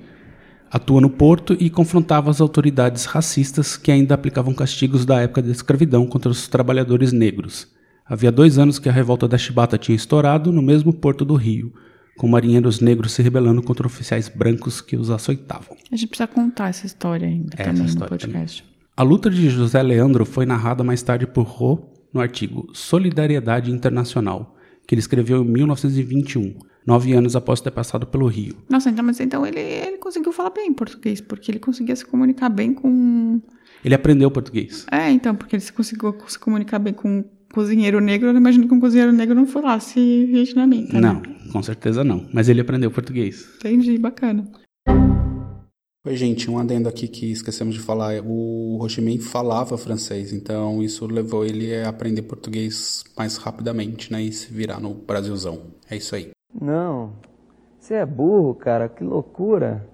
atua 0.70 1.00
no 1.00 1.08
porto 1.08 1.56
e 1.58 1.70
confrontava 1.70 2.30
as 2.30 2.42
autoridades 2.42 3.06
racistas 3.06 3.78
que 3.78 3.90
ainda 3.90 4.14
aplicavam 4.14 4.52
castigos 4.52 5.06
da 5.06 5.20
época 5.22 5.40
da 5.40 5.50
escravidão 5.50 6.06
contra 6.06 6.30
os 6.30 6.46
trabalhadores 6.46 7.12
negros. 7.12 7.66
Havia 8.08 8.32
dois 8.32 8.58
anos 8.58 8.78
que 8.78 8.88
a 8.88 8.92
revolta 8.92 9.28
da 9.28 9.36
Chibata 9.36 9.76
tinha 9.76 9.94
estourado 9.94 10.50
no 10.50 10.62
mesmo 10.62 10.94
Porto 10.94 11.26
do 11.26 11.34
Rio, 11.34 11.74
com 12.16 12.26
marinheiros 12.26 12.80
negros 12.80 13.12
se 13.12 13.20
rebelando 13.22 13.62
contra 13.62 13.86
oficiais 13.86 14.28
brancos 14.30 14.80
que 14.80 14.96
os 14.96 15.10
açoitavam. 15.10 15.76
A 15.92 15.94
gente 15.96 16.08
precisa 16.08 16.26
contar 16.26 16.70
essa 16.70 16.86
história 16.86 17.28
ainda 17.28 17.50
Essa 17.54 17.64
também 17.64 17.82
no 17.82 17.88
história 17.88 18.08
podcast. 18.08 18.64
A 18.96 19.02
luta 19.02 19.28
de 19.30 19.50
José 19.50 19.82
Leandro 19.82 20.24
foi 20.24 20.46
narrada 20.46 20.82
mais 20.82 21.02
tarde 21.02 21.26
por 21.26 21.42
Ro 21.42 21.92
no 22.12 22.20
artigo 22.20 22.66
Solidariedade 22.72 23.70
Internacional, 23.70 24.56
que 24.86 24.94
ele 24.94 25.00
escreveu 25.00 25.44
em 25.44 25.48
1921, 25.48 26.56
nove 26.86 27.12
anos 27.12 27.36
após 27.36 27.60
ter 27.60 27.70
passado 27.70 28.06
pelo 28.06 28.26
Rio. 28.26 28.56
Nossa, 28.70 28.88
então, 28.88 29.04
mas 29.04 29.20
então 29.20 29.46
ele, 29.46 29.60
ele 29.60 29.98
conseguiu 29.98 30.32
falar 30.32 30.50
bem 30.50 30.72
português, 30.72 31.20
porque 31.20 31.50
ele 31.50 31.58
conseguia 31.58 31.94
se 31.94 32.06
comunicar 32.06 32.48
bem 32.48 32.72
com. 32.72 33.38
Ele 33.84 33.94
aprendeu 33.94 34.30
português. 34.30 34.86
É, 34.90 35.10
então, 35.10 35.34
porque 35.36 35.56
ele 35.56 35.62
se 35.62 35.72
conseguiu 35.74 36.16
se 36.26 36.38
comunicar 36.38 36.78
bem 36.78 36.94
com 36.94 37.22
cozinheiro 37.58 38.00
negro. 38.00 38.28
Eu 38.28 38.32
não 38.32 38.40
imagino 38.40 38.68
que 38.68 38.74
um 38.74 38.78
cozinheiro 38.78 39.10
negro 39.10 39.34
não 39.34 39.44
falasse 39.46 39.98
vietnamita. 40.26 41.00
Não, 41.00 41.14
Né? 41.14 41.22
com 41.52 41.60
certeza 41.60 42.04
não, 42.04 42.24
mas 42.32 42.48
ele 42.48 42.60
aprendeu 42.60 42.88
português. 42.90 43.48
Entendi, 43.56 43.98
bacana. 43.98 44.44
Oi, 46.06 46.16
gente, 46.16 46.48
um 46.48 46.56
adendo 46.56 46.88
aqui 46.88 47.08
que 47.08 47.32
esquecemos 47.32 47.74
de 47.74 47.80
falar. 47.80 48.22
O 48.24 48.78
Ho 48.80 48.88
Chi 48.88 49.00
Minh 49.00 49.18
falava 49.18 49.76
francês, 49.76 50.32
então 50.32 50.80
isso 50.82 51.04
levou 51.06 51.44
ele 51.44 51.74
a 51.74 51.88
aprender 51.88 52.22
português 52.22 53.02
mais 53.16 53.36
rapidamente, 53.36 54.12
né? 54.12 54.22
E 54.22 54.32
se 54.32 54.52
virar 54.54 54.78
no 54.80 54.94
Brasilzão. 54.94 55.58
É 55.90 55.96
isso 55.96 56.14
aí. 56.14 56.30
Não, 56.60 57.12
você 57.80 57.94
é 57.94 58.06
burro, 58.06 58.54
cara, 58.54 58.88
que 58.88 59.02
loucura. 59.02 59.84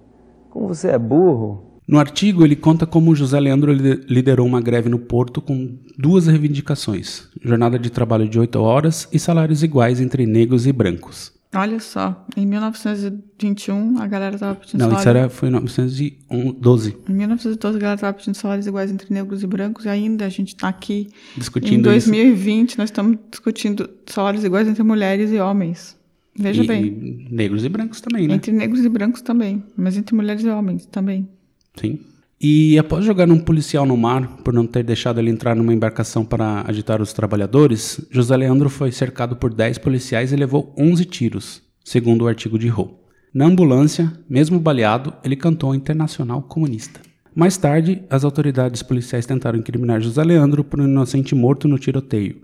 Como 0.51 0.69
você 0.69 0.89
é 0.89 0.99
burro. 0.99 1.74
No 1.87 1.99
artigo, 1.99 2.45
ele 2.45 2.57
conta 2.57 2.87
como 2.87 3.15
José 3.15 3.39
Leandro 3.39 3.71
li- 3.73 4.01
liderou 4.09 4.47
uma 4.47 4.61
greve 4.61 4.89
no 4.89 4.99
Porto 4.99 5.41
com 5.43 5.77
duas 5.99 6.27
reivindicações: 6.27 7.29
jornada 7.43 7.79
de 7.79 7.91
trabalho 7.91 8.27
de 8.29 8.39
8 8.39 8.59
horas 8.59 9.07
e 9.13 9.19
salários 9.19 9.63
iguais 9.63 10.01
entre 10.01 10.25
negros 10.27 10.67
e 10.67 10.73
brancos. 10.73 11.33
Olha 11.57 11.79
só, 11.79 12.27
em 12.37 12.45
1921 12.47 13.99
a 14.01 14.07
galera 14.09 14.37
tava 14.39 14.55
pedindo 14.57 14.81
Não, 14.81 14.87
salário. 14.91 15.01
isso 15.01 15.09
era, 15.09 15.29
foi 15.29 15.49
em 15.49 15.53
1912, 15.53 16.97
Em 17.09 17.13
1912 17.13 17.77
a 17.77 17.81
galera 17.81 18.01
tava 18.01 18.13
pedindo 18.15 18.35
salários 18.35 18.67
iguais 18.67 18.91
entre 18.91 19.13
negros 19.13 19.43
e 19.43 19.47
brancos 19.47 19.85
e 19.85 19.89
ainda 19.89 20.25
a 20.27 20.29
gente 20.29 20.57
tá 20.57 20.69
aqui 20.69 21.09
em 21.37 21.39
discutindo 21.39 21.85
2020 21.85 22.77
nós 22.79 22.89
estamos 22.89 23.19
discutindo 23.31 23.89
salários 24.07 24.43
iguais 24.45 24.67
entre 24.67 24.83
mulheres 24.83 25.31
e 25.31 25.39
homens. 25.39 25.79
isso. 25.79 25.97
Veja 26.37 26.65
E, 26.65 26.67
bem. 26.67 26.85
e 26.85 27.29
negros 27.33 27.65
e 27.65 27.69
brancos 27.69 28.01
também, 28.01 28.27
né? 28.27 28.35
Entre 28.35 28.51
negros 28.51 28.85
e 28.85 28.89
brancos 28.89 29.21
também, 29.23 29.63
mas 29.77 29.97
entre 29.97 30.13
mulheres 30.17 30.43
e 30.45 30.49
homens 30.49 30.85
também. 30.87 31.29
Sim. 31.77 32.01
E 32.41 32.79
após 32.79 33.05
jogar 33.05 33.31
um 33.31 33.39
policial 33.39 33.87
no 33.87 33.97
mar 33.97 34.37
por 34.45 34.53
não 34.53 34.67
ter 34.67 34.83
deixado 34.83 35.19
ele 35.19 35.31
entrar 35.31 35.55
numa 35.55 35.73
embarcação 35.73 36.25
para 36.25 36.63
agitar 36.67 37.01
os 37.01 37.13
trabalhadores, 37.13 38.07
José 38.11 38.37
Leandro 38.37 38.69
foi 38.69 38.93
cercado 38.93 39.37
por 39.37 39.53
10 39.55 39.79
policiais 39.79 40.33
e 40.33 40.37
levou 40.37 40.75
11 40.77 41.05
tiros, 41.07 41.63
segundo 41.85 42.23
o 42.23 42.29
artigo 42.29 42.59
de 42.59 42.69
Rowe. 42.69 42.97
Na 43.33 43.47
ambulância, 43.47 44.13
mesmo 44.29 44.61
baleado, 44.61 45.13
ele 45.25 45.37
cantou 45.37 45.75
Internacional 45.75 46.43
Comunista. 46.43 47.01
Mais 47.35 47.57
tarde, 47.57 48.03
as 48.09 48.25
autoridades 48.25 48.83
policiais 48.83 49.27
tentaram 49.27 49.59
incriminar 49.59 50.01
José 50.01 50.23
Leandro 50.23 50.63
por 50.63 50.81
um 50.81 50.85
inocente 50.85 51.35
morto 51.35 51.67
no 51.67 51.79
tiroteio, 51.79 52.43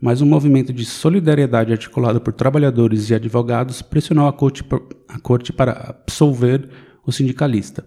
mas 0.00 0.22
um 0.22 0.26
movimento 0.26 0.72
de 0.72 0.86
solidariedade 0.86 1.72
articulado 1.72 2.20
por 2.20 2.32
trabalhadores 2.32 3.10
e 3.10 3.14
advogados 3.14 3.82
pressionou 3.82 4.26
a 4.26 4.32
corte, 4.32 4.64
a 5.08 5.18
corte 5.18 5.52
para 5.52 5.72
absolver 5.72 6.70
o 7.04 7.12
sindicalista. 7.12 7.84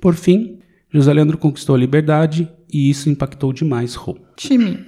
Por 0.00 0.14
fim, 0.14 0.58
José 0.90 1.12
Leandro 1.12 1.38
conquistou 1.38 1.74
a 1.74 1.78
liberdade 1.78 2.48
e 2.72 2.90
isso 2.90 3.08
impactou 3.08 3.52
demais 3.52 3.94
Rô. 3.94 4.18
Time. 4.36 4.84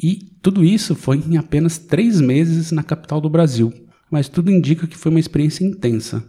E 0.00 0.30
tudo 0.40 0.64
isso 0.64 0.94
foi 0.94 1.22
em 1.28 1.36
apenas 1.36 1.78
três 1.78 2.20
meses 2.20 2.70
na 2.70 2.82
capital 2.82 3.20
do 3.20 3.28
Brasil, 3.28 3.72
mas 4.10 4.28
tudo 4.28 4.50
indica 4.50 4.86
que 4.86 4.96
foi 4.96 5.10
uma 5.10 5.20
experiência 5.20 5.64
intensa. 5.64 6.24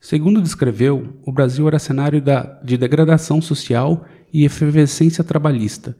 Segundo 0.00 0.42
descreveu, 0.42 1.16
o 1.24 1.30
Brasil 1.30 1.68
era 1.68 1.78
cenário 1.78 2.20
da, 2.20 2.60
de 2.64 2.76
degradação 2.76 3.40
social 3.40 4.04
e 4.32 4.44
efervescência 4.44 5.22
trabalhista, 5.22 5.96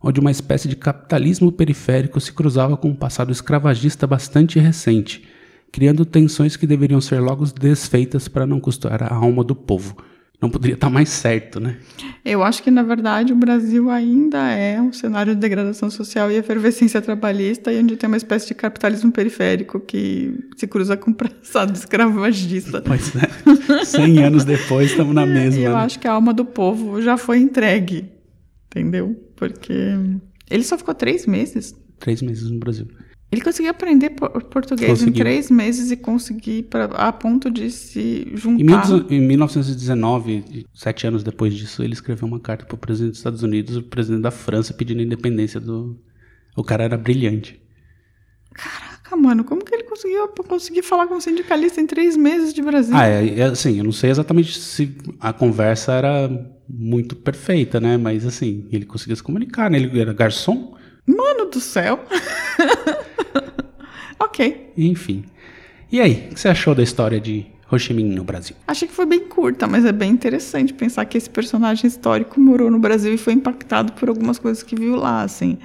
onde 0.00 0.20
uma 0.20 0.30
espécie 0.30 0.68
de 0.68 0.76
capitalismo 0.76 1.50
periférico 1.50 2.20
se 2.20 2.32
cruzava 2.32 2.76
com 2.76 2.90
um 2.90 2.94
passado 2.94 3.32
escravagista 3.32 4.06
bastante 4.06 4.60
recente, 4.60 5.24
criando 5.72 6.04
tensões 6.04 6.56
que 6.56 6.66
deveriam 6.66 7.00
ser 7.00 7.18
logo 7.18 7.44
desfeitas 7.46 8.28
para 8.28 8.46
não 8.46 8.60
custar 8.60 9.02
a 9.02 9.12
alma 9.12 9.42
do 9.42 9.56
povo. 9.56 9.96
Não 10.40 10.48
poderia 10.48 10.74
estar 10.74 10.88
mais 10.88 11.10
certo, 11.10 11.60
né? 11.60 11.76
Eu 12.24 12.42
acho 12.42 12.62
que, 12.62 12.70
na 12.70 12.82
verdade, 12.82 13.32
o 13.32 13.36
Brasil 13.36 13.90
ainda 13.90 14.50
é 14.50 14.80
um 14.80 14.92
cenário 14.92 15.34
de 15.34 15.40
degradação 15.40 15.90
social 15.90 16.30
e 16.30 16.36
efervescência 16.36 17.02
trabalhista, 17.02 17.70
e 17.70 17.78
onde 17.78 17.96
tem 17.96 18.08
uma 18.08 18.16
espécie 18.16 18.48
de 18.48 18.54
capitalismo 18.54 19.12
periférico 19.12 19.78
que 19.78 20.34
se 20.56 20.66
cruza 20.66 20.96
com 20.96 21.10
o 21.10 21.14
passado 21.14 21.74
escravagista. 21.74 22.80
Pois 22.80 23.12
é. 23.16 23.84
100 23.84 24.24
anos 24.24 24.44
depois, 24.44 24.90
estamos 24.90 25.14
na 25.14 25.26
mesma. 25.26 25.60
E 25.60 25.64
eu 25.64 25.72
né? 25.72 25.78
acho 25.78 25.98
que 25.98 26.08
a 26.08 26.12
alma 26.12 26.32
do 26.32 26.44
povo 26.44 27.02
já 27.02 27.18
foi 27.18 27.38
entregue, 27.38 28.10
entendeu? 28.66 29.14
Porque 29.36 29.74
ele 30.50 30.64
só 30.64 30.78
ficou 30.78 30.94
três 30.94 31.26
meses. 31.26 31.74
Três 31.98 32.22
meses 32.22 32.50
no 32.50 32.58
Brasil. 32.58 32.86
Ele 33.32 33.40
conseguiu 33.42 33.70
aprender 33.70 34.10
por- 34.10 34.42
português 34.44 34.90
em 34.90 34.94
Conseguiu. 35.06 35.20
três 35.24 35.50
meses 35.50 35.90
e 35.92 35.96
conseguir 35.96 36.64
pra, 36.64 36.84
a 36.86 37.12
ponto 37.12 37.48
de 37.48 37.70
se 37.70 38.26
Em, 38.32 38.36
juntar. 38.36 38.82
19- 38.86 39.10
em 39.12 39.20
1919, 39.20 40.66
sete 40.74 41.06
anos 41.06 41.22
depois 41.22 41.54
disso, 41.54 41.82
ele 41.82 41.92
escreveu 41.92 42.26
uma 42.26 42.40
carta 42.40 42.64
para 42.64 42.74
o 42.74 42.78
presidente 42.78 43.10
dos 43.12 43.18
Estados 43.18 43.42
Unidos 43.44 43.76
o 43.76 43.82
presidente 43.82 44.22
da 44.22 44.32
França 44.32 44.74
pedindo 44.74 45.00
a 45.00 45.04
independência 45.04 45.60
do. 45.60 45.96
O 46.56 46.64
cara 46.64 46.82
era 46.82 46.96
brilhante. 46.98 47.60
Caraca, 48.52 49.16
mano, 49.16 49.44
como 49.44 49.64
que 49.64 49.72
ele 49.72 49.84
conseguiu 49.84 50.26
conseguir 50.48 50.82
falar 50.82 51.06
com 51.06 51.14
um 51.14 51.20
sindicalista 51.20 51.80
em 51.80 51.86
três 51.86 52.16
meses 52.16 52.52
de 52.52 52.60
Brasil? 52.60 52.96
Ah, 52.96 53.06
é, 53.06 53.38
é, 53.38 53.42
assim, 53.44 53.78
eu 53.78 53.84
não 53.84 53.92
sei 53.92 54.10
exatamente 54.10 54.58
se 54.58 54.92
a 55.20 55.32
conversa 55.32 55.92
era 55.92 56.28
muito 56.68 57.14
perfeita, 57.14 57.78
né? 57.80 57.96
Mas 57.96 58.26
assim, 58.26 58.66
ele 58.72 58.84
conseguia 58.84 59.14
se 59.14 59.22
comunicar, 59.22 59.70
né? 59.70 59.78
Ele 59.78 60.00
era 60.00 60.12
garçom, 60.12 60.74
Mano 61.06 61.48
do 61.50 61.60
céu. 61.60 62.04
ok. 64.20 64.72
enfim. 64.76 65.24
E 65.90 66.00
aí, 66.00 66.28
o 66.30 66.34
que 66.34 66.40
você 66.40 66.48
achou 66.48 66.74
da 66.74 66.82
história 66.82 67.20
de 67.20 67.46
Ho 67.70 67.78
Chi 67.78 67.92
Minh 67.92 68.14
no 68.14 68.22
Brasil? 68.22 68.54
Achei 68.66 68.86
que 68.86 68.94
foi 68.94 69.06
bem 69.06 69.20
curta, 69.20 69.66
mas 69.66 69.84
é 69.84 69.90
bem 69.90 70.12
interessante 70.12 70.72
pensar 70.72 71.04
que 71.04 71.18
esse 71.18 71.28
personagem 71.28 71.88
histórico 71.88 72.38
morou 72.40 72.70
no 72.70 72.78
Brasil 72.78 73.12
e 73.12 73.18
foi 73.18 73.32
impactado 73.32 73.92
por 73.94 74.08
algumas 74.08 74.38
coisas 74.38 74.62
que 74.62 74.76
viu 74.76 74.94
lá, 74.94 75.22
assim. 75.22 75.58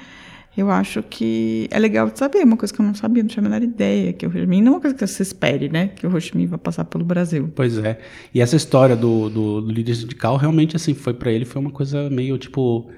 Eu 0.57 0.71
acho 0.71 1.03
que 1.03 1.67
é 1.69 1.77
legal 1.77 2.09
de 2.09 2.17
saber, 2.17 2.43
uma 2.43 2.55
coisa 2.55 2.73
que 2.73 2.79
eu 2.79 2.85
não 2.85 2.95
sabia, 2.95 3.21
não 3.21 3.27
tinha 3.27 3.41
a 3.41 3.49
menor 3.49 3.61
ideia, 3.61 4.13
que 4.13 4.25
o 4.25 4.29
Ho 4.29 4.31
Chi 4.31 4.47
Minh 4.47 4.61
não 4.61 4.71
é 4.71 4.75
uma 4.75 4.81
coisa 4.81 4.95
que 4.95 5.05
você 5.05 5.21
espere, 5.21 5.67
né? 5.67 5.89
Que 5.89 6.07
o 6.07 6.15
Ho 6.15 6.19
Chi 6.19 6.35
Minh 6.35 6.47
vai 6.47 6.57
passar 6.57 6.85
pelo 6.85 7.03
Brasil. 7.03 7.51
Pois 7.53 7.77
é. 7.77 7.99
E 8.33 8.39
essa 8.39 8.55
história 8.55 8.95
do, 8.95 9.29
do, 9.29 9.61
do 9.61 9.71
líder 9.71 9.95
sindical, 9.95 10.37
realmente, 10.37 10.75
assim, 10.75 10.93
foi 10.93 11.13
pra 11.13 11.29
ele, 11.29 11.43
foi 11.43 11.61
uma 11.61 11.71
coisa 11.71 12.09
meio, 12.09 12.37
tipo, 12.37 12.89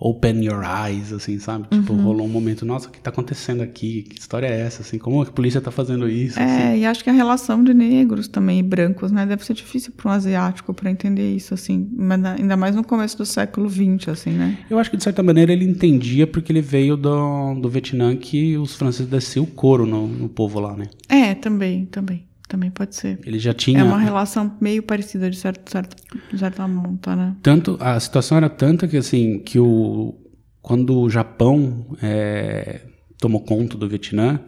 open 0.00 0.44
your 0.44 0.62
eyes, 0.64 1.12
assim, 1.12 1.38
sabe? 1.38 1.66
Tipo, 1.70 1.92
Uhum. 1.92 2.02
rolou 2.02 2.26
um 2.26 2.30
momento, 2.30 2.64
nossa, 2.64 2.88
o 2.88 2.90
que 2.92 3.00
tá 3.00 3.10
acontecendo 3.10 3.62
aqui? 3.62 4.02
Que 4.02 4.18
história 4.20 4.46
é 4.46 4.60
essa, 4.60 4.82
assim? 4.82 4.98
Como 4.98 5.20
a 5.22 5.26
polícia 5.26 5.60
tá 5.60 5.70
fazendo 5.70 6.08
isso, 6.08 6.38
assim? 6.40 6.62
É, 6.62 6.78
e 6.78 6.86
acho 6.86 7.02
que 7.02 7.10
a 7.10 7.12
relação 7.12 7.62
de 7.64 7.74
negros 7.74 8.28
também 8.28 8.60
e 8.60 8.62
brancos, 8.62 9.10
né? 9.10 9.26
Deve 9.26 9.44
ser 9.44 9.54
difícil 9.54 9.92
para 9.96 10.10
um 10.10 10.14
asiático 10.14 10.72
para 10.72 10.90
entender 10.90 11.34
isso, 11.34 11.52
assim. 11.54 11.88
Mas 11.96 12.20
na- 12.20 12.34
ainda 12.34 12.56
mais 12.56 12.76
no 12.76 12.84
começo 12.84 13.18
do 13.18 13.26
século 13.26 13.68
XX, 13.68 14.08
assim, 14.10 14.30
né? 14.30 14.56
Eu 14.70 14.78
acho 14.78 14.90
que, 14.90 14.96
de 14.96 15.02
certa 15.02 15.22
maneira, 15.22 15.52
ele 15.52 15.64
entendia 15.64 16.26
porque 16.26 16.52
ele 16.52 16.60
veio 16.62 16.96
do, 16.96 17.54
do 17.54 17.68
Vietnã 17.68 18.14
que 18.16 18.56
os 18.56 18.76
franceses 18.76 19.10
desciam 19.10 19.44
o 19.44 19.48
couro 19.48 19.84
no, 19.84 20.06
no 20.06 20.28
povo 20.28 20.60
lá, 20.60 20.76
né? 20.76 20.86
É, 21.08 21.34
também, 21.34 21.86
também. 21.86 22.27
Também 22.48 22.70
pode 22.70 22.96
ser. 22.96 23.20
Ele 23.24 23.38
já 23.38 23.52
tinha... 23.52 23.80
É 23.80 23.84
uma 23.84 23.98
relação 23.98 24.56
meio 24.58 24.82
parecida 24.82 25.28
de 25.28 25.36
certo, 25.36 25.70
certo, 25.70 25.94
de 26.32 26.38
certa 26.38 26.66
monta, 26.66 27.14
né? 27.14 27.36
Tanto, 27.42 27.76
a 27.78 28.00
situação 28.00 28.38
era 28.38 28.48
tanta 28.48 28.88
que, 28.88 28.96
assim, 28.96 29.38
que 29.40 29.58
o... 29.58 30.14
Quando 30.62 30.98
o 30.98 31.10
Japão 31.10 31.94
é, 32.02 32.80
tomou 33.18 33.42
conta 33.42 33.76
do 33.76 33.86
Vietnã, 33.86 34.40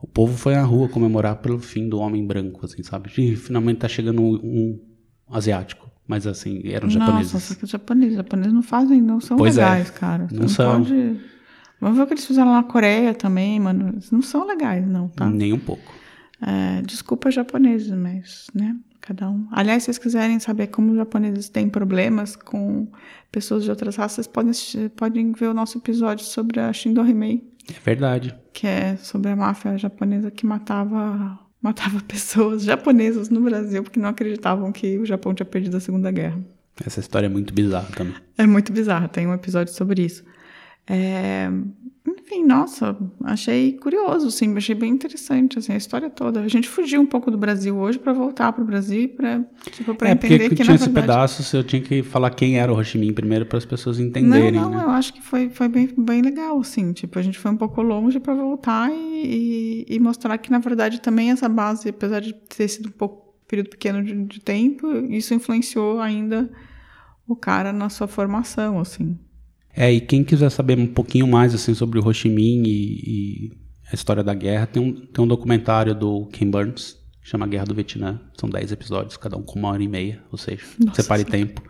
o 0.00 0.06
povo 0.06 0.36
foi 0.36 0.54
à 0.54 0.62
rua 0.62 0.88
comemorar 0.88 1.36
pelo 1.36 1.58
fim 1.58 1.88
do 1.88 1.98
homem 1.98 2.24
branco, 2.24 2.64
assim, 2.64 2.82
sabe? 2.82 3.10
E 3.18 3.36
finalmente 3.36 3.78
tá 3.78 3.88
chegando 3.88 4.22
um, 4.22 4.34
um 4.36 4.80
asiático. 5.28 5.90
Mas, 6.06 6.26
assim, 6.26 6.62
eram 6.64 6.86
Nossa, 6.86 6.98
japoneses. 7.00 7.42
só 7.42 7.54
que 7.54 7.64
os 7.64 7.70
japoneses, 7.70 8.12
os 8.12 8.16
japoneses 8.16 8.52
não 8.52 8.62
fazem, 8.62 9.02
não 9.02 9.20
são 9.20 9.36
Pois 9.36 9.58
é, 9.58 9.64
legais, 9.64 9.90
cara. 9.90 10.26
Você 10.28 10.36
não 10.36 10.48
são. 10.48 10.84
Pode... 10.84 11.20
Vamos 11.80 11.96
ver 11.96 12.02
o 12.04 12.06
que 12.06 12.14
eles 12.14 12.24
fizeram 12.24 12.52
na 12.52 12.62
Coreia 12.62 13.14
também, 13.14 13.60
mano. 13.60 13.88
Eles 13.90 14.10
não 14.10 14.22
são 14.22 14.46
legais, 14.46 14.86
não, 14.86 15.08
tá? 15.08 15.28
Nem 15.28 15.52
um 15.52 15.58
pouco. 15.58 15.92
É, 16.40 16.82
desculpa 16.82 17.30
japoneses, 17.30 17.90
mas, 17.90 18.46
né? 18.54 18.76
Cada 19.00 19.30
um. 19.30 19.46
Aliás, 19.52 19.82
se 19.82 19.86
vocês 19.86 19.98
quiserem 19.98 20.38
saber 20.38 20.66
como 20.68 20.90
os 20.92 20.96
japoneses 20.96 21.48
têm 21.48 21.68
problemas 21.68 22.36
com 22.36 22.88
pessoas 23.32 23.64
de 23.64 23.70
outras 23.70 23.96
raças, 23.96 24.26
podem, 24.26 24.52
podem 24.96 25.32
ver 25.32 25.48
o 25.48 25.54
nosso 25.54 25.78
episódio 25.78 26.24
sobre 26.24 26.60
a 26.60 26.72
Shindo 26.72 27.00
Himei, 27.06 27.42
É 27.68 27.74
verdade. 27.84 28.34
que 28.52 28.66
é 28.66 28.96
sobre 28.96 29.30
a 29.30 29.36
máfia 29.36 29.78
japonesa 29.78 30.30
que 30.30 30.44
matava, 30.44 31.38
matava 31.62 32.00
pessoas 32.06 32.62
japonesas 32.64 33.30
no 33.30 33.40
Brasil 33.40 33.82
porque 33.82 34.00
não 34.00 34.08
acreditavam 34.08 34.70
que 34.72 34.98
o 34.98 35.06
Japão 35.06 35.32
tinha 35.32 35.46
perdido 35.46 35.76
a 35.76 35.80
Segunda 35.80 36.10
Guerra. 36.10 36.38
Essa 36.84 37.00
história 37.00 37.26
é 37.26 37.30
muito 37.30 37.52
bizarra 37.54 37.88
também. 37.96 38.14
É 38.36 38.46
muito 38.46 38.72
bizarro, 38.72 39.08
tem 39.08 39.26
um 39.26 39.34
episódio 39.34 39.72
sobre 39.72 40.04
isso. 40.04 40.24
É, 40.86 41.48
Enfim, 42.28 42.44
nossa, 42.44 42.94
achei 43.24 43.72
curioso, 43.72 44.30
sim, 44.30 44.54
achei 44.54 44.74
bem 44.74 44.92
interessante 44.92 45.58
assim, 45.58 45.72
a 45.72 45.76
história 45.76 46.10
toda. 46.10 46.40
A 46.40 46.48
gente 46.48 46.68
fugiu 46.68 47.00
um 47.00 47.06
pouco 47.06 47.30
do 47.30 47.38
Brasil 47.38 47.74
hoje 47.74 47.98
para 47.98 48.12
voltar 48.12 48.52
para 48.52 48.62
o 48.62 48.66
Brasil 48.66 49.08
para 49.08 49.42
tipo, 49.70 49.94
pra 49.94 50.10
é, 50.10 50.12
entender 50.12 50.40
porque 50.40 50.56
que 50.56 50.62
tinha 50.62 50.66
na 50.66 50.74
esse 50.74 50.84
verdade... 50.84 51.06
pedaço, 51.06 51.56
eu 51.56 51.64
tinha 51.64 51.80
que 51.80 52.02
falar 52.02 52.28
quem 52.30 52.58
era 52.58 52.70
o 52.70 52.78
Ho 52.78 52.84
Chi 52.84 52.98
Minh 52.98 53.14
primeiro 53.14 53.46
para 53.46 53.56
as 53.56 53.64
pessoas 53.64 53.98
Não, 53.98 54.04
entenderem, 54.04 54.60
não, 54.60 54.68
né? 54.68 54.84
eu 54.84 54.90
acho 54.90 55.14
que 55.14 55.22
foi, 55.22 55.48
foi 55.48 55.68
bem, 55.68 55.88
bem 55.96 56.20
legal, 56.20 56.60
assim. 56.60 56.92
Tipo, 56.92 57.18
a 57.18 57.22
gente 57.22 57.38
foi 57.38 57.50
um 57.50 57.56
pouco 57.56 57.80
longe 57.80 58.20
para 58.20 58.34
voltar 58.34 58.92
e, 58.92 59.86
e, 59.88 59.94
e 59.94 59.98
mostrar 59.98 60.36
que, 60.36 60.50
na 60.50 60.58
verdade, 60.58 61.00
também 61.00 61.30
essa 61.30 61.48
base, 61.48 61.88
apesar 61.88 62.20
de 62.20 62.34
ter 62.34 62.68
sido 62.68 62.90
um 62.90 62.92
pouco 62.92 63.38
período 63.48 63.70
pequeno 63.70 64.04
de, 64.04 64.12
de 64.24 64.40
tempo, 64.40 64.86
isso 65.08 65.32
influenciou 65.32 65.98
ainda 65.98 66.50
o 67.26 67.34
cara 67.34 67.72
na 67.72 67.88
sua 67.88 68.06
formação, 68.06 68.78
assim. 68.78 69.18
É, 69.78 69.92
e 69.92 70.00
quem 70.00 70.24
quiser 70.24 70.50
saber 70.50 70.76
um 70.76 70.88
pouquinho 70.88 71.28
mais 71.28 71.54
assim 71.54 71.72
sobre 71.72 72.00
o 72.00 72.04
Ho 72.04 72.12
Chi 72.12 72.28
Minh 72.28 72.64
e, 72.66 72.72
e 72.72 73.52
a 73.92 73.94
história 73.94 74.24
da 74.24 74.34
guerra, 74.34 74.66
tem 74.66 74.82
um, 74.82 74.92
tem 74.92 75.24
um 75.24 75.28
documentário 75.28 75.94
do 75.94 76.26
Ken 76.26 76.50
Burns, 76.50 76.96
chama 77.22 77.46
Guerra 77.46 77.66
do 77.66 77.76
Vietnã. 77.76 78.20
São 78.36 78.50
10 78.50 78.72
episódios, 78.72 79.16
cada 79.16 79.36
um 79.36 79.42
com 79.42 79.56
uma 79.56 79.68
hora 79.68 79.80
e 79.80 79.86
meia, 79.86 80.20
ou 80.32 80.36
seja, 80.36 80.64
Nossa 80.84 81.00
separe 81.00 81.22
Senhora. 81.22 81.46
tempo. 81.46 81.62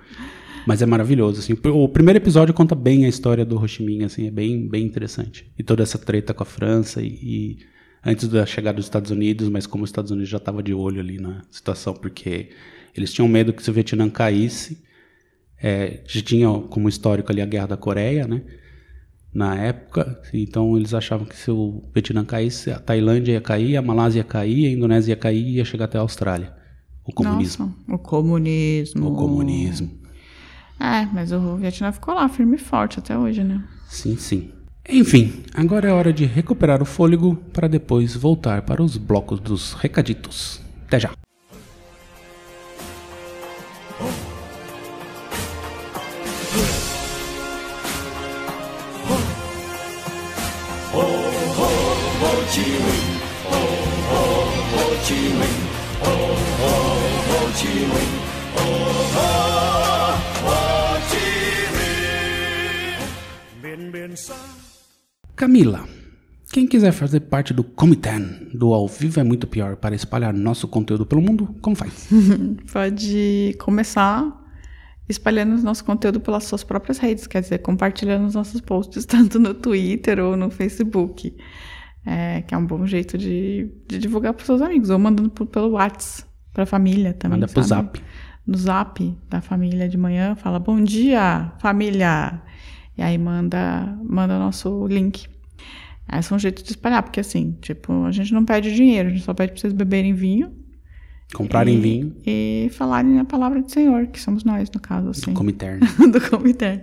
Mas 0.67 0.81
é 0.81 0.87
maravilhoso, 0.87 1.41
assim. 1.41 1.53
O 1.53 1.87
primeiro 1.87 2.19
episódio 2.19 2.55
conta 2.55 2.75
bem 2.75 3.05
a 3.05 3.09
história 3.11 3.45
do 3.45 3.63
Ho 3.63 3.69
Chi 3.69 3.83
Minh, 3.83 4.05
assim, 4.05 4.27
é 4.27 4.31
bem, 4.31 4.67
bem 4.67 4.87
interessante. 4.87 5.53
E 5.59 5.63
toda 5.63 5.83
essa 5.83 5.99
treta 5.99 6.33
com 6.33 6.43
a 6.43 6.47
França 6.47 7.03
e, 7.03 7.09
e 7.09 7.59
antes 8.03 8.27
da 8.27 8.47
chegada 8.47 8.77
dos 8.77 8.87
Estados 8.87 9.11
Unidos, 9.11 9.51
mas 9.51 9.67
como 9.67 9.85
os 9.85 9.91
Estados 9.91 10.11
Unidos 10.11 10.31
já 10.31 10.39
estava 10.39 10.63
de 10.63 10.73
olho 10.73 10.99
ali 10.99 11.19
na 11.19 11.43
situação, 11.51 11.93
porque 11.93 12.49
eles 12.97 13.13
tinham 13.13 13.29
medo 13.29 13.53
que 13.53 13.63
se 13.63 13.71
o 13.71 13.75
Vietnã 13.75 14.09
caísse, 14.09 14.83
é, 15.63 16.01
já 16.07 16.23
tinha 16.23 16.49
como 16.71 16.89
histórico 16.89 17.33
ali 17.33 17.41
a 17.41 17.47
Guerra 17.47 17.69
da 17.69 17.77
Coreia, 17.77 18.27
né? 18.27 18.43
Na 19.33 19.57
época, 19.57 20.21
então 20.33 20.77
eles 20.77 20.95
achavam 20.95 21.27
que 21.27 21.37
se 21.37 21.51
o 21.51 21.85
Vietnã 21.93 22.25
caísse, 22.25 22.71
a 22.71 22.79
Tailândia 22.79 23.33
ia 23.33 23.41
cair, 23.41 23.77
a 23.77 23.83
Malásia 23.83 24.21
ia 24.21 24.25
cair, 24.25 24.67
a 24.67 24.71
Indonésia 24.71 25.13
ia 25.13 25.17
cair 25.17 25.47
e 25.47 25.57
ia 25.57 25.65
chegar 25.65 25.85
até 25.85 25.99
a 25.99 26.01
Austrália. 26.01 26.53
O 27.05 27.13
comunismo. 27.13 27.67
Nossa, 27.87 27.95
o 27.95 27.99
comunismo. 27.99 29.13
O 29.13 29.17
comunismo. 29.17 29.91
É, 30.81 31.07
mas 31.07 31.33
o 31.33 31.57
Vietnã 31.57 31.93
ficou 31.93 32.15
lá, 32.15 32.29
firme 32.29 32.57
e 32.57 32.59
forte 32.59 32.99
até 32.99 33.17
hoje, 33.19 33.43
né? 33.43 33.63
Sim, 33.89 34.17
sim. 34.17 34.51
Enfim, 34.89 35.45
agora 35.55 35.89
é 35.89 35.93
hora 35.93 36.13
de 36.13 36.25
recuperar 36.25 36.81
o 36.81 36.87
fôlego 36.87 37.37
para 37.53 37.69
depois 37.69 38.15
voltar 38.15 38.63
para 38.63 38.83
os 38.83 38.97
blocos 38.97 39.41
dos 39.41 39.75
recaditos. 39.75 40.63
Até 40.87 41.01
já. 41.01 41.11
Camila, 65.35 65.89
quem 66.53 66.67
quiser 66.67 66.93
fazer 66.93 67.21
parte 67.21 67.55
do 67.55 67.65
Comitê 67.65 68.11
do 68.53 68.75
Ao 68.75 68.87
Vivo 68.87 69.19
é 69.19 69.23
Muito 69.23 69.47
Pior 69.47 69.77
para 69.77 69.95
espalhar 69.95 70.35
nosso 70.35 70.69
conteúdo 70.69 71.07
pelo 71.07 71.23
mundo, 71.23 71.55
como 71.63 71.75
faz? 71.75 72.07
Pode 72.71 73.57
começar 73.59 74.47
espalhando 75.09 75.63
nosso 75.63 75.87
conteúdo 75.87 76.21
pelas 76.21 76.45
suas 76.45 76.63
próprias 76.63 76.99
redes, 76.99 77.27
quer 77.27 77.41
dizer, 77.41 77.61
compartilhando 77.61 78.27
os 78.27 78.35
nossos 78.35 78.61
posts 78.61 79.07
tanto 79.07 79.39
no 79.39 79.55
Twitter 79.55 80.19
ou 80.19 80.37
no 80.37 80.51
Facebook, 80.51 81.35
é, 82.09 82.43
que 82.43 82.55
é 82.55 82.59
um 82.59 82.65
bom 82.65 82.87
jeito 82.87 83.19
de, 83.19 83.71
de 83.87 83.99
divulgar 83.99 84.33
para 84.33 84.45
seus 84.45 84.63
amigos, 84.63 84.89
ou 84.91 84.99
mandando 84.99 85.29
por- 85.31 85.47
pelo 85.47 85.71
WhatsApp 85.73 86.29
para 86.53 86.63
a 86.63 86.67
família 86.67 87.13
também. 87.13 87.39
Manda 87.39 87.53
pro 87.53 87.63
sabe? 87.63 87.89
zap. 87.99 88.03
No 88.47 88.57
zap 88.57 89.17
da 89.29 89.41
família 89.43 89.89
de 89.89 89.99
manhã, 89.99 90.35
fala 90.35 90.59
bom 90.59 90.81
dia, 90.83 91.53
família, 91.61 92.41
e 92.97 93.03
aí 93.03 93.19
manda 93.19 93.95
manda 94.03 94.39
nosso 94.39 94.87
link. 94.87 95.27
Esse 96.11 96.33
é 96.33 96.37
um 96.37 96.39
jeito 96.39 96.65
de 96.65 96.71
espalhar, 96.71 97.03
porque 97.03 97.21
assim, 97.21 97.59
tipo, 97.61 98.05
a 98.05 98.11
gente 98.11 98.33
não 98.33 98.45
pede 98.45 98.75
dinheiro, 98.75 99.11
a 99.11 99.13
gente 99.13 99.25
só 99.25 99.35
pede 99.35 99.53
para 99.53 99.61
vocês 99.61 99.75
beberem 99.75 100.15
vinho 100.15 100.51
Comprarem 101.35 101.77
e, 101.77 101.81
vinho 101.81 102.17
E 102.27 102.71
falarem 102.73 103.19
a 103.19 103.25
palavra 103.25 103.61
do 103.61 103.71
Senhor, 103.71 104.07
que 104.07 104.19
somos 104.19 104.45
nós, 104.45 104.71
no 104.71 104.81
caso, 104.81 105.11
assim. 105.11 105.33
do 105.33 105.37
Comiterno. 105.37 105.87
do 106.11 106.21
comitê. 106.31 106.81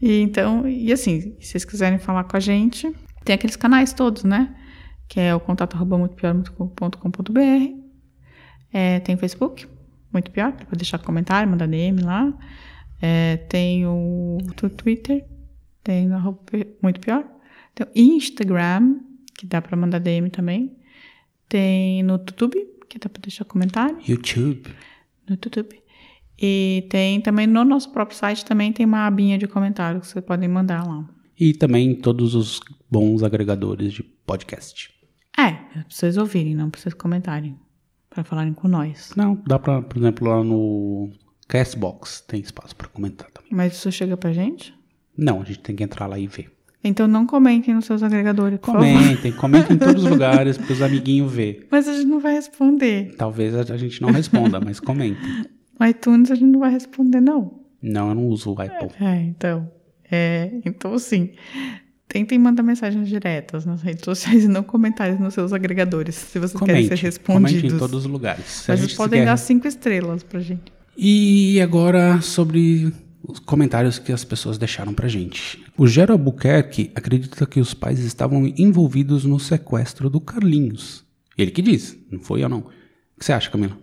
E 0.00 0.20
então, 0.20 0.68
e 0.68 0.92
assim, 0.92 1.34
se 1.40 1.48
vocês 1.48 1.64
quiserem 1.64 1.98
falar 1.98 2.22
com 2.24 2.36
a 2.36 2.40
gente, 2.40 2.92
tem 3.24 3.34
aqueles 3.34 3.56
canais 3.56 3.92
todos, 3.92 4.24
né? 4.24 4.54
Que 5.08 5.20
é 5.20 5.34
o 5.34 5.40
contato 5.40 5.74
arroba 5.74 5.98
muito 5.98 6.14
pior.com.br. 6.14 7.82
É, 8.72 9.00
tem 9.00 9.16
Facebook, 9.16 9.66
muito 10.12 10.30
pior, 10.30 10.52
para 10.52 10.76
deixar 10.76 10.98
comentário, 10.98 11.50
mandar 11.50 11.68
DM 11.68 12.00
lá. 12.02 12.32
É, 13.00 13.36
tem 13.36 13.86
o 13.86 14.38
Twitter, 14.76 15.24
tem 15.82 16.08
o 16.08 16.14
arroba 16.14 16.40
muito 16.82 17.00
pior. 17.00 17.24
Tem 17.74 17.86
o 17.86 17.90
Instagram, 17.94 19.00
que 19.34 19.46
dá 19.46 19.60
para 19.60 19.76
mandar 19.76 19.98
DM 19.98 20.30
também. 20.30 20.76
Tem 21.48 22.02
no 22.02 22.14
YouTube, 22.14 22.56
que 22.88 22.98
dá 22.98 23.08
para 23.08 23.22
deixar 23.22 23.44
comentário 23.44 23.98
YouTube. 24.06 24.70
no 25.28 25.34
YouTube. 25.34 25.82
E 26.40 26.86
tem 26.90 27.20
também 27.20 27.46
no 27.46 27.64
nosso 27.64 27.92
próprio 27.92 28.16
site 28.16 28.44
também 28.44 28.72
tem 28.72 28.84
uma 28.84 29.06
abinha 29.06 29.38
de 29.38 29.46
comentário 29.46 30.00
que 30.00 30.06
vocês 30.06 30.24
podem 30.24 30.48
mandar 30.48 30.86
lá. 30.86 31.08
E 31.42 31.52
também 31.52 31.92
todos 31.92 32.36
os 32.36 32.60
bons 32.88 33.24
agregadores 33.24 33.92
de 33.92 34.04
podcast. 34.04 34.94
É, 35.36 35.42
é 35.42 35.48
pra 35.48 35.84
vocês 35.88 36.16
ouvirem, 36.16 36.54
não 36.54 36.70
pra 36.70 36.80
vocês 36.80 36.94
comentarem. 36.94 37.58
Pra 38.08 38.22
falarem 38.22 38.52
com 38.52 38.68
nós. 38.68 39.12
Não, 39.16 39.42
dá 39.44 39.58
pra, 39.58 39.82
por 39.82 39.98
exemplo, 39.98 40.28
lá 40.28 40.44
no 40.44 41.10
Castbox 41.48 42.20
tem 42.28 42.40
espaço 42.40 42.76
pra 42.76 42.86
comentar 42.86 43.28
também. 43.32 43.50
Mas 43.50 43.72
isso 43.72 43.90
chega 43.90 44.16
pra 44.16 44.32
gente? 44.32 44.72
Não, 45.18 45.42
a 45.42 45.44
gente 45.44 45.58
tem 45.58 45.74
que 45.74 45.82
entrar 45.82 46.06
lá 46.06 46.16
e 46.16 46.28
ver. 46.28 46.48
Então 46.84 47.08
não 47.08 47.26
comentem 47.26 47.74
nos 47.74 47.86
seus 47.86 48.04
agregadores, 48.04 48.60
por 48.60 48.74
favor. 48.74 48.86
Comentem, 48.86 49.32
comentem 49.32 49.74
em 49.74 49.78
todos 49.80 50.04
os 50.04 50.10
lugares 50.12 50.56
para 50.56 50.72
os 50.72 50.80
amiguinhos 50.80 51.32
ver. 51.32 51.66
Mas 51.72 51.88
a 51.88 51.92
gente 51.92 52.06
não 52.06 52.20
vai 52.20 52.34
responder. 52.34 53.16
Talvez 53.16 53.52
a 53.52 53.76
gente 53.76 54.00
não 54.00 54.12
responda, 54.12 54.60
mas 54.60 54.78
comentem. 54.78 55.44
No 55.76 55.84
iTunes 55.90 56.30
a 56.30 56.36
gente 56.36 56.52
não 56.52 56.60
vai 56.60 56.70
responder, 56.70 57.20
não. 57.20 57.62
Não, 57.82 58.10
eu 58.10 58.14
não 58.14 58.28
uso 58.28 58.52
o 58.52 58.62
Apple. 58.62 58.90
É, 59.00 59.22
então. 59.22 59.81
É, 60.12 60.50
então, 60.66 60.92
assim, 60.92 61.30
tentem 62.06 62.38
mandar 62.38 62.62
mensagens 62.62 63.08
diretas 63.08 63.64
nas 63.64 63.80
redes 63.80 64.04
sociais 64.04 64.44
e 64.44 64.48
não 64.48 64.62
comentários 64.62 65.18
nos 65.18 65.32
seus 65.32 65.52
agregadores, 65.52 66.14
se 66.14 66.38
vocês 66.38 66.60
querem 66.60 66.82
ser 66.82 66.88
Comente, 66.90 67.02
respondidos. 67.02 67.50
comente 67.62 67.74
em 67.74 67.78
todos 67.78 68.04
os 68.04 68.10
lugares. 68.10 68.64
Mas 68.68 68.80
vocês 68.80 68.92
podem 68.94 69.20
quer- 69.20 69.26
dar 69.26 69.36
cinco 69.38 69.66
estrelas 69.66 70.22
pra 70.22 70.38
gente. 70.40 70.70
E 70.96 71.58
agora 71.62 72.20
sobre 72.20 72.92
os 73.26 73.38
comentários 73.38 73.98
que 73.98 74.12
as 74.12 74.24
pessoas 74.24 74.58
deixaram 74.58 74.92
pra 74.92 75.08
gente. 75.08 75.64
O 75.78 75.86
Gero 75.86 76.12
Albuquerque 76.12 76.90
acredita 76.94 77.46
que 77.46 77.58
os 77.60 77.72
pais 77.72 77.98
estavam 78.00 78.46
envolvidos 78.58 79.24
no 79.24 79.40
sequestro 79.40 80.10
do 80.10 80.20
Carlinhos. 80.20 81.04
Ele 81.38 81.50
que 81.50 81.62
diz, 81.62 81.96
não 82.10 82.20
foi 82.20 82.44
eu 82.44 82.48
não. 82.50 82.58
O 82.58 83.18
que 83.18 83.24
você 83.24 83.32
acha, 83.32 83.48
Camila? 83.50 83.78